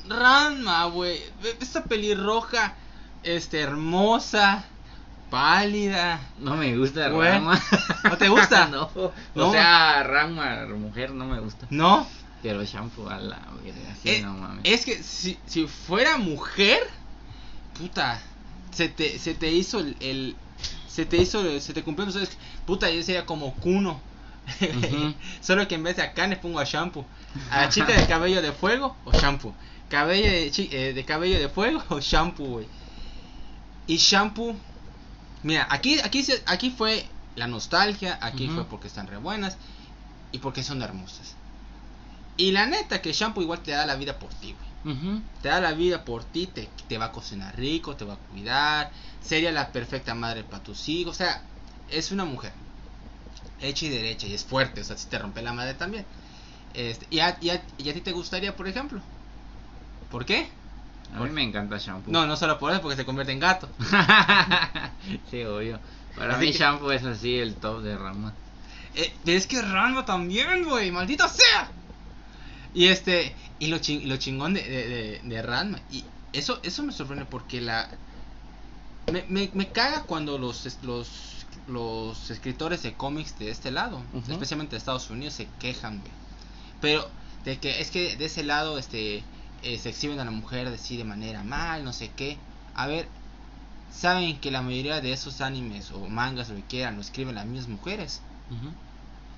[0.09, 1.21] Ranma, güey,
[1.61, 2.75] esta pelirroja,
[3.23, 4.65] este, hermosa,
[5.31, 6.21] pálida.
[6.39, 7.61] No me gusta Rama.
[8.05, 8.67] ¿no te gusta?
[8.71, 8.91] no.
[9.35, 9.49] No.
[9.49, 11.67] O sea, Rama, mujer, no me gusta.
[11.71, 12.07] ¿No?
[12.43, 14.61] Pero shampoo a la verga, sí, Eh, no mames.
[14.65, 16.81] Es que si, si fuera mujer,
[17.79, 18.21] puta,
[18.73, 20.37] se te, se te hizo el, el-
[20.89, 22.31] se te hizo, se te cumplió, sueños.
[22.67, 24.01] puta, yo sería como Kuno.
[24.61, 25.15] Ujú.
[25.41, 27.05] Solo que en vez de acá le pongo a shampoo.
[27.51, 29.55] A la chica de cabello de fuego o shampoo.
[29.89, 32.67] Cabello de, eh, de cabello de fuego o shampoo, güey.
[33.87, 34.57] Y shampoo,
[35.43, 39.57] mira, aquí, aquí, aquí fue la nostalgia, aquí fue porque están re buenas
[40.33, 41.35] y porque son hermosas.
[42.37, 44.71] Y la neta que shampoo igual te da la vida por ti, güey.
[45.43, 48.17] Te da la vida por ti, te, te va a cocinar rico, te va a
[48.17, 48.91] cuidar,
[49.23, 51.43] sería la perfecta madre para tus hijos, o sea,
[51.91, 52.53] es una mujer
[53.61, 56.07] hecha y derecha y es fuerte, o sea, si te rompe la madre también.
[56.73, 59.01] Este, y, a, y, a, y a ti te gustaría, por ejemplo.
[60.11, 60.49] ¿Por qué?
[61.15, 62.11] A mí me encanta shampoo.
[62.13, 63.69] No, no solo por eso, porque se convierte en gato.
[65.31, 65.79] sí, obvio.
[66.17, 68.33] Para Así mí que- shampoo es así el top de Rama.
[68.95, 71.71] Eh, pero es que Ranma también, güey, maldita sea.
[72.75, 76.83] Y este, y lo, ching- lo chingón de, de, de, de Ranma, y eso, eso
[76.83, 77.89] me sorprende porque la...
[79.13, 81.09] Me, me, me caga cuando los, los,
[81.67, 86.13] los escritores de cómics de este lado, especialmente de Estados Unidos, se quejan, güey.
[86.81, 87.09] Pero
[87.45, 89.25] de que es que de ese lado este
[89.63, 92.39] eh, se exhiben a la mujer así de manera mal, no sé qué.
[92.75, 93.09] A ver,
[93.93, 97.35] saben que la mayoría de esos animes o mangas o lo que quieran lo escriben
[97.35, 98.23] las mismas mujeres.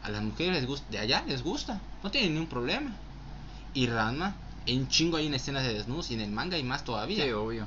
[0.03, 2.91] A las mujeres les gusta, de allá les gusta, no tienen ningún problema.
[3.75, 4.35] Y Ranma,
[4.67, 7.25] en chingo hay en escenas de desnudos y en el manga hay más todavía.
[7.25, 7.67] Sí, obvio.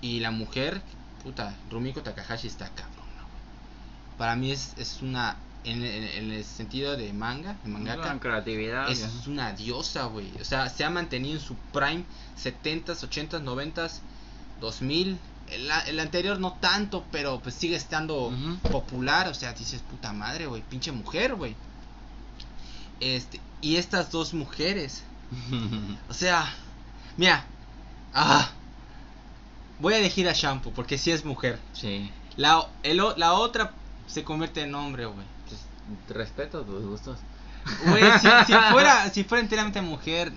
[0.00, 0.82] Y la mujer,
[1.22, 2.92] puta, Rumiko Takahashi está güey.
[4.18, 8.90] Para mí es, es una, en, en- en el sentido de manga, de mangaka, creatividad.
[8.90, 9.30] es ya.
[9.30, 10.30] una diosa, güey.
[10.40, 12.04] O sea, se ha mantenido en su prime
[12.42, 14.00] 70s, 80s, 90s,
[14.60, 15.18] 2000.
[15.86, 18.32] El, anterior no tanto, pero pues sigue estando
[18.70, 19.28] popular.
[19.28, 20.62] O sea, dices, puta madre, güey.
[20.62, 21.54] Pinche mujer, güey.
[23.00, 25.02] Este, y estas dos mujeres.
[26.08, 26.52] O sea,
[27.16, 27.44] mira.
[28.14, 28.50] Ah,
[29.78, 31.58] voy a elegir a Shampoo porque sí es mujer.
[31.72, 32.10] sí.
[32.36, 33.72] La, el la otra
[34.06, 35.26] se convierte en hombre, güey.
[36.08, 37.18] Respeto tus gustos.
[37.86, 40.32] Güey, si, si fuera, si fuera enteramente mujer,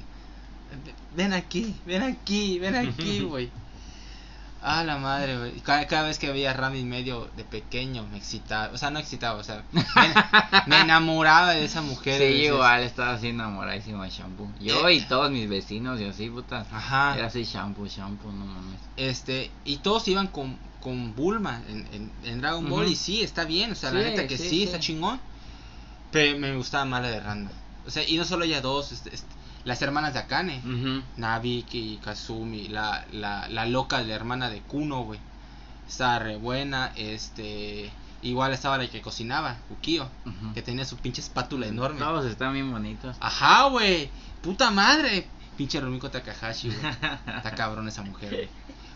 [1.16, 3.52] ven aquí, ven aquí, ven aquí, güey.
[4.68, 5.52] Ah, la madre, güey.
[5.60, 8.74] Cada, cada vez que veía a Randy medio de pequeño me excitaba.
[8.74, 9.84] O sea, no excitaba, o sea, me,
[10.66, 12.20] me enamoraba de esa mujer.
[12.20, 14.50] Sí, igual estaba así enamoradísimo de shampoo.
[14.60, 16.66] Yo y todos mis vecinos y así, puta.
[16.72, 17.16] Ajá.
[17.16, 18.80] Era así shampoo, shampoo, no mames.
[18.98, 22.88] Este, y todos iban con, con Bulma en, en, en Dragon Ball.
[22.88, 25.20] Y sí, está bien, o sea, la neta que sí, sí, está chingón.
[26.16, 27.52] Pero me gustaba más la de Randa.
[27.86, 29.28] O sea, y no solo ella dos, este, este,
[29.66, 30.60] las hermanas de Akane.
[30.60, 31.04] Ujú.
[31.18, 35.20] Nabiki y Kazumi, la, la, la loca de la hermana de Kuno, güey.
[35.86, 37.92] Estaba re buena, este...
[38.22, 40.10] Igual estaba la que cocinaba, Ukio,
[40.54, 42.00] que tenía su pinche espátula enorme.
[42.00, 43.18] Todos están bien bonitos.
[43.20, 44.10] Ajá, güey.
[44.42, 45.28] Puta madre.
[45.58, 46.94] Pinche Rumiko Takahashi, güey.
[47.38, 48.50] Está cabrón esa mujer, güey.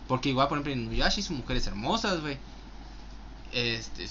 [0.08, 2.38] Porque igual, por ejemplo, en Nuyashi son mujeres hermosas, güey.
[3.52, 4.08] Este,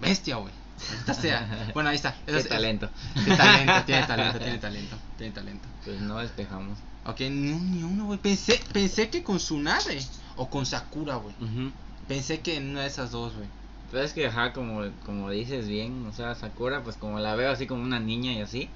[0.00, 0.52] bestia, güey.
[0.90, 1.70] Maldita sea.
[1.74, 2.12] Bueno, ahí está.
[2.24, 2.88] Qué Esa es- talento.
[3.24, 5.68] Qué talento, tiene talento, tiene talento, tiene talento.
[5.84, 6.78] Pues no despejamos.
[7.06, 8.18] Ok, ni, un- ni uno, güey.
[8.18, 10.00] Pensé, pensé que con Tsunade
[10.36, 11.34] o con Sakura, güey.
[11.40, 11.72] Ujú.
[12.06, 13.48] Pensé que en una de esas dos, güey.
[13.90, 17.50] Pero es que, ajá, como, como dices bien, o sea, Sakura, pues como la veo
[17.50, 18.68] así como una niña y así,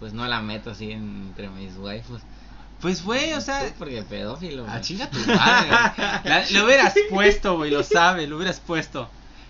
[0.00, 2.20] pues no la meto así en- entre mis waifus.
[2.80, 3.60] Pues, güey, o sea.
[3.60, 4.66] Pues porque pedófilo.
[4.68, 5.70] Ah, chinga tu madre.
[6.24, 9.08] La- Lo hubieras puesto, güey, lo sabes, lo hubieras puesto.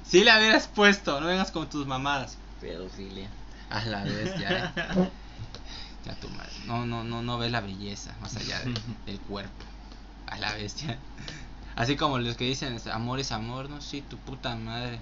[0.09, 2.39] Sí, la hubieras puesto, no vengas con tus mamadas.
[2.61, 3.29] Pedofilia.
[3.71, 5.11] A la bestia, eh.
[6.05, 6.53] Ya tu madre.
[6.67, 8.75] No, no, no, no ves la belleza más allá de-
[9.07, 9.65] del cuerpo.
[10.29, 10.99] A la bestia.
[11.75, 14.99] Así como los que dicen, amor es amor, no, sí, tu puta madre.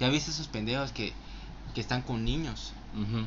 [0.00, 1.12] Ya viste esos pendejos que,
[1.74, 3.26] que están con niños Ujú.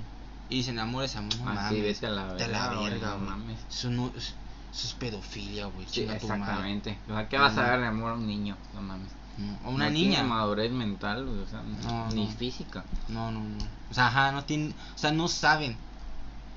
[0.49, 1.81] y dicen amor es amor, no Así, mames.
[1.83, 3.59] vete a la Vete a la verga, verga, no mames.
[3.71, 4.33] Eso no, es-
[4.73, 5.87] eso es pedofilia, güey.
[5.89, 6.97] Sí, exactamente.
[7.07, 7.67] O sea, ¿qué vas a No.
[7.67, 8.57] dar de amor a un niño?
[8.73, 9.09] No mames.
[9.39, 10.17] No, O una No niña.
[10.17, 12.83] Tiene madurez mental, güey, o sea, No, ni física.
[13.07, 13.63] No, no, no.
[13.89, 15.77] O sea, ajá, no tienen, o sea, no saben.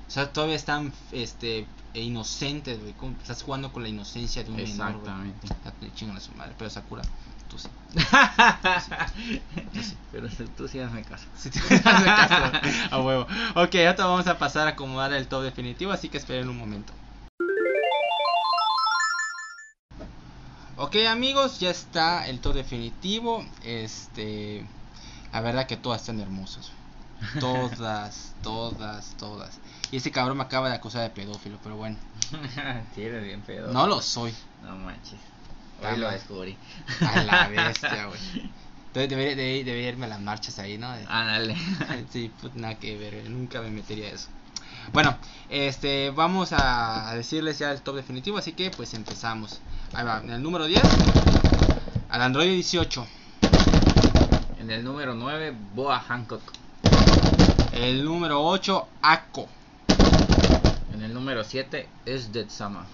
[0.07, 2.93] O sea, todavía están, este, e inocentes, güey.
[3.21, 4.69] Estás jugando con la inocencia de un menor.
[4.69, 5.47] Exactamente.
[5.95, 7.03] Chingan a su madre, pero Sakura,
[7.49, 7.69] tú sí.
[10.11, 10.27] Pero
[10.57, 11.25] tú sí hazme caso.
[11.35, 12.57] Sí haces caso,
[12.91, 13.27] a huevo.
[13.55, 16.93] Ok, ahora vamos a pasar a acomodar el top definitivo, así que esperen un momento.
[20.75, 23.45] Ok amigos, ya está el top definitivo.
[23.63, 24.65] Este,
[25.31, 26.71] la verdad que todas están hermosas.
[27.39, 29.59] Todas, todas, todas.
[29.91, 31.97] Y ese cabrón me acaba de acusar de pedófilo, pero bueno,
[32.95, 33.71] sí, eres bien pedo.
[33.71, 34.33] no lo soy.
[34.61, 35.19] No manches.
[35.83, 36.57] Ah, Hoy lo descubrí.
[37.01, 38.19] A la bestia, güey.
[38.87, 40.91] Entonces debería, debería, debería irme a las marchas ahí, ¿no?
[40.91, 41.55] De- Ándale.
[42.11, 44.27] Sí, pues nada que ver, nunca me metería eso.
[44.91, 45.17] Bueno,
[45.49, 49.59] este, vamos a decirles ya el top definitivo, así que pues empezamos.
[49.95, 50.81] Ahí va, en el número 10,
[52.09, 53.05] al Android 18.
[54.59, 56.41] En el número 9, Boa Hancock.
[57.73, 59.47] El número 8, Ako.
[60.95, 62.87] En el número 7, es Dead Sama.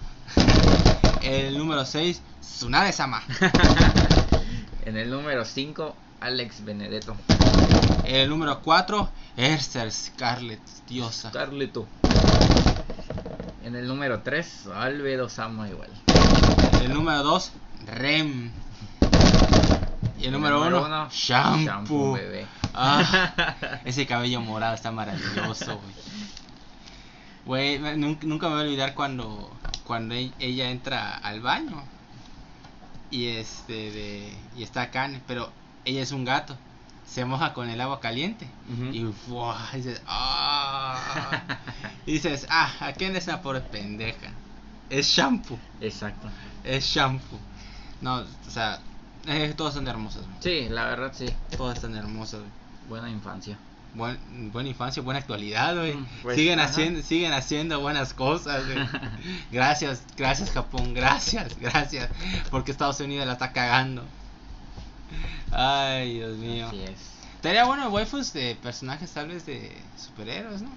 [1.22, 3.22] El número 6, Tsunade Sama.
[4.84, 7.14] En el número 5, Alex Benedetto.
[8.04, 11.30] El número 4, Erster Scarlet, diosa.
[11.30, 11.86] Carleto.
[13.62, 15.90] En el número 3, Albedo Sama igual.
[16.80, 17.52] El número 2,
[17.86, 18.50] Rem.
[20.18, 22.12] Y el número número 1, uno, Shampoo.
[22.12, 22.46] bebé.
[22.74, 25.80] Ah, ese cabello morado está maravilloso,
[27.46, 27.78] güey.
[27.96, 29.50] Nunca, nunca me voy a olvidar cuando,
[29.84, 31.82] cuando e- ella entra al baño.
[33.10, 35.50] Y este de y está Kane, pero
[35.84, 36.56] ella es un gato.
[37.06, 38.46] Se moja con el agua caliente.
[38.92, 39.04] Y
[39.74, 41.42] dices, ¡ah!
[42.06, 44.30] Dices, ah, aquí es una pobre pendeja.
[44.90, 46.28] Es shampoo, Exacto.
[46.64, 47.38] es shampoo.
[48.00, 48.80] No, o sea,
[49.26, 50.36] eh, todas son hermosas, güey.
[50.40, 51.26] Sí, la verdad sí.
[51.56, 52.50] Todas están hermosas, güey.
[52.88, 53.56] Buena infancia.
[53.94, 54.18] Buen,
[54.52, 55.94] buena infancia, buena actualidad, güey.
[55.94, 56.68] Mm, pues, siguen ajá.
[56.70, 58.78] haciendo, siguen haciendo buenas cosas, güey.
[59.52, 62.08] gracias, gracias Japón, gracias, gracias,
[62.50, 64.04] porque Estados Unidos la está cagando.
[65.52, 66.68] Ay, Dios mío.
[66.68, 67.10] Así es.
[67.36, 70.70] Estaría bueno waifus de personajes tal vez de superhéroes, ¿no?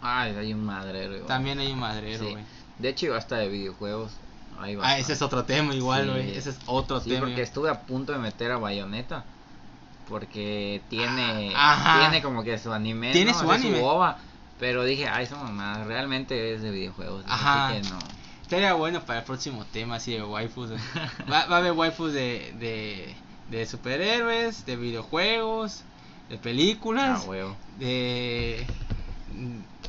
[0.00, 1.14] Ay, hay un madrero.
[1.14, 1.26] igual.
[1.26, 2.30] También hay un madrero, Sí.
[2.30, 2.44] güey.
[2.78, 4.12] De hecho, hasta de videojuegos.
[4.58, 5.02] Hay Ah, bastante.
[5.02, 6.10] ese es otro tema igual, Sí.
[6.10, 6.36] güey.
[6.36, 7.20] Ese es otro Sí, tema.
[7.26, 9.24] porque estuve a punto de meter a Bayonetta.
[10.08, 13.38] Porque tiene Ah, tiene como que su anime, Tiene ¿no?
[13.40, 13.80] su anime.
[13.82, 14.18] OVA,
[14.58, 17.24] pero dije, ay, esa mamá realmente es de videojuegos.
[17.26, 17.68] Ajá.
[17.70, 17.98] Así que no.
[18.42, 20.70] Estaría bueno para el próximo tema así de waifus.
[21.30, 23.16] Va, va a haber waifus de, de,
[23.50, 25.82] de superhéroes, de videojuegos,
[26.28, 27.56] de Ah, películas, huevo.
[27.80, 28.64] de,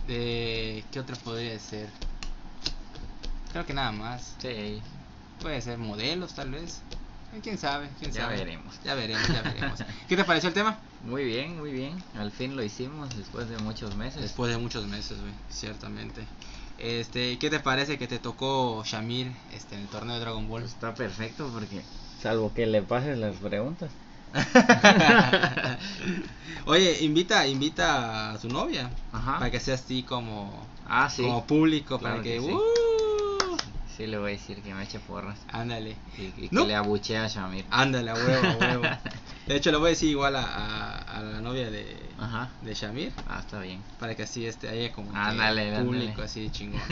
[0.07, 0.83] de...
[0.91, 1.89] ¿Qué otra podría ser?
[3.57, 4.35] Creo que nada más.
[4.37, 4.79] Sí,
[5.41, 6.83] Puede ser modelos tal vez.
[7.33, 7.89] Eh, ¿Quién sabe?
[7.99, 8.37] ¿Quién Ya sabe?
[8.37, 8.75] veremos.
[8.85, 9.79] Ya veremos, ya veremos.
[10.07, 10.77] ¿Qué te pareció el tema?
[11.03, 11.95] muy bien, muy bien.
[12.19, 14.21] Al fin lo hicimos después de muchos meses.
[14.21, 16.21] Después de muchos meses, güey, ciertamente.
[16.77, 20.61] Este, ¿qué te parece que te tocó Shamir este, en el torneo de Dragon Ball?
[20.61, 21.81] Está perfecto porque
[22.21, 23.89] Salvo que le pases las preguntas.
[26.67, 28.91] Oye, invita, invita a su novia.
[29.11, 29.39] Ajá.
[29.39, 31.23] Para que sea así como, Ah, sí.
[31.23, 31.97] como público.
[31.97, 32.35] Claro para que.
[32.35, 32.51] que sí.
[32.51, 32.61] ¡uh!
[33.97, 35.39] Sí, le voy a decir que me eche porras.
[35.51, 35.95] ándale.
[36.19, 36.65] Y, y que No.
[36.65, 37.65] le abuchee a Shamir.
[37.71, 38.83] Ándale, a huevo, a huevo.
[39.47, 42.49] De hecho, le voy a decir igual a, a, a la novia de, Ajá.
[42.61, 43.11] de Shamir.
[43.27, 43.81] Ah, está bien.
[43.99, 45.85] Para que así este, haya como que Ándale, ándale.
[45.85, 46.79] público, así chingón.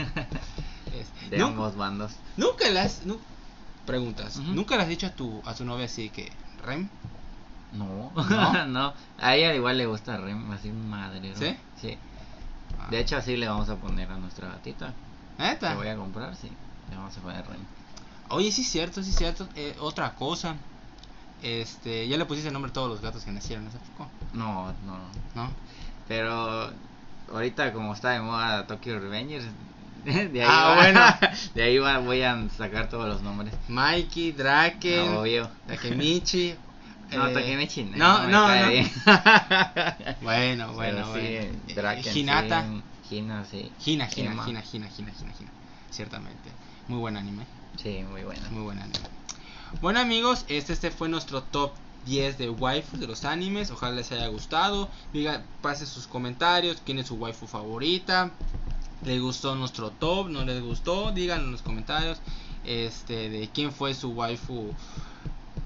[0.99, 2.13] Es- De ambos bandos.
[2.37, 3.05] Nunca le has.
[3.05, 3.19] nu-
[3.85, 4.37] preguntas.
[4.37, 6.31] ¿Nunca le has dicho a tu, a tu novia así que.
[6.63, 6.87] Rem?
[7.73, 8.65] No, ¿No?
[8.67, 11.33] no, A ella igual le gusta Rem, así madre.
[11.35, 11.55] ¿Sí?
[11.79, 11.97] Sí.
[12.79, 12.87] Ah.
[12.89, 14.93] De hecho, así le vamos a poner a nuestra gatita.
[15.37, 15.71] ¿Neta?
[15.71, 16.49] Que voy a comprar, sí.
[16.89, 17.59] Le vamos a poner Rem.
[18.29, 19.47] Oye, sí es cierto, sí es cierto.
[19.55, 20.55] Eh, otra cosa.
[21.41, 24.73] Este, ya le pusiste el nombre a todos los gatos que nacieron hace poco, No,
[24.85, 24.97] no.
[25.35, 25.51] ¿no?
[26.07, 26.71] Pero
[27.31, 29.45] ahorita como está de moda Tokyo Revengers,
[30.05, 31.01] de ahí, Ah, va- bueno.
[31.53, 33.53] de ahí va- voy a sacar todos los nombres.
[33.67, 35.49] Mikey, Draken, No, obvio.
[35.67, 36.55] Takemichi.
[37.11, 38.67] No, eh, Takemichi, No, no, no.
[38.67, 38.91] bien.
[40.21, 41.59] Bueno, bueno, sí, bueno.
[41.75, 42.65] Draken, Hinata.
[43.07, 43.71] sí, Hina, sí.
[43.85, 44.49] Hina, Hina, Emma.
[44.49, 45.51] Hina, Hina, Hina, Hina, Hina.
[45.91, 46.49] Ciertamente.
[46.87, 47.45] Muy buen anime.
[47.81, 48.47] Sí, muy buena.
[48.49, 48.99] Muy buen anime.
[49.81, 51.71] Bueno amigos, este, este fue nuestro top
[52.05, 53.71] 10 de waifus de los animes.
[53.71, 54.89] Ojalá les haya gustado.
[55.11, 56.81] Diga, pase sus comentarios.
[56.85, 58.31] ¿Quién es su waifu favorita?
[59.03, 60.29] ¿Les gustó nuestro top?
[60.29, 61.11] ¿No les gustó?
[61.11, 62.19] Díganlo en los comentarios.
[62.63, 64.71] Este, de quién fue su waifu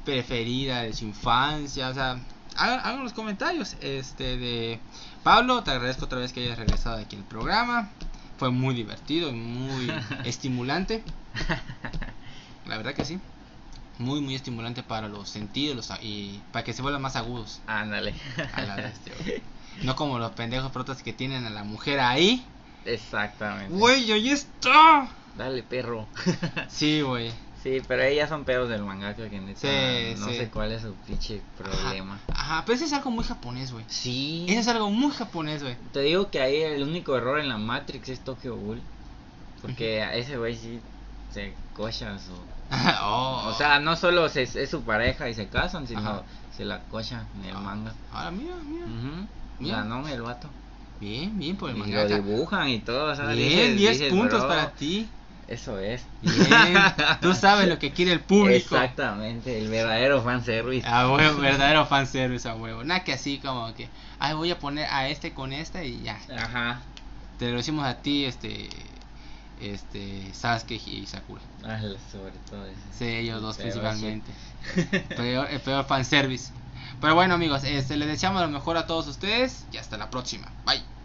[0.05, 1.89] preferida de su infancia.
[1.89, 2.20] O sea,
[2.55, 3.76] hagan, hagan los comentarios.
[3.82, 4.80] Este, de
[5.24, 7.91] Pablo, te agradezco otra vez que hayas regresado aquí al programa.
[8.40, 9.92] Fue muy divertido y muy
[10.24, 11.04] estimulante.
[12.66, 13.20] La verdad que sí.
[13.98, 17.60] Muy, muy estimulante para los sentidos los y para que se vuelvan más agudos.
[17.68, 18.14] Ándale.
[18.54, 19.42] A la bestia, güey.
[19.84, 22.46] No como los pendejos protas que tienen a la mujer ahí.
[22.86, 23.76] Exactamente.
[23.76, 25.10] Güey, ahí está.
[25.38, 26.08] Dale, perro.
[26.70, 27.32] Sí, güey.
[27.64, 30.36] Sí, pero ellas son pedos del mangaka que neta Sí, no sí.
[30.38, 32.20] sé cuál es su pinche problema.
[32.30, 33.86] Ajá, Ajá, pero eso es algo muy japonés, güey.
[33.88, 34.45] Sí.
[34.49, 35.76] Eso es algo muy japonés, güey.
[35.93, 38.82] Te digo que ahí el único error en la Matrix es Tokyo Ghoul.
[39.62, 40.80] Porque a ese güey sí
[41.34, 42.32] se cocha su...
[43.01, 43.43] Oh.
[43.47, 46.24] O sea, no solo se- es su pareja y se casan, sino Ajá.
[46.55, 47.93] se la cocha en el Ah, manga.
[48.14, 48.86] Ahora, mira, mira.
[49.60, 49.78] Mira.
[49.78, 50.49] Ganó el vato.
[51.01, 53.14] Bien, bien por el Y lo dibujan y todo.
[53.16, 55.07] sea, Bien, dices- 10 dices, puntos "Bro, para ti.
[55.50, 56.04] Eso es.
[56.22, 56.78] Bien.
[57.22, 58.76] Tú sabes lo que quiere el público.
[58.76, 60.88] Exactamente, el verdadero fanservice.
[60.88, 62.84] A huevo, verdadero fanservice a huevo.
[62.84, 63.89] Nada que así como que,
[64.20, 66.20] ay, voy a poner a este con esta y ya.
[66.38, 66.82] Ajá.
[67.39, 68.70] Te lo decimos a ti, este,
[69.60, 71.41] este, Sasuke y Sakura.
[71.64, 71.80] Ah,
[72.12, 72.80] sobre todo eso.
[72.97, 74.32] Sí, ellos dos Pero principalmente.
[75.16, 76.52] Peor, el peor fanservice.
[77.02, 80.52] Pero bueno amigos, este, les deseamos lo mejor a todos ustedes y hasta la próxima.
[80.66, 80.99] Bye.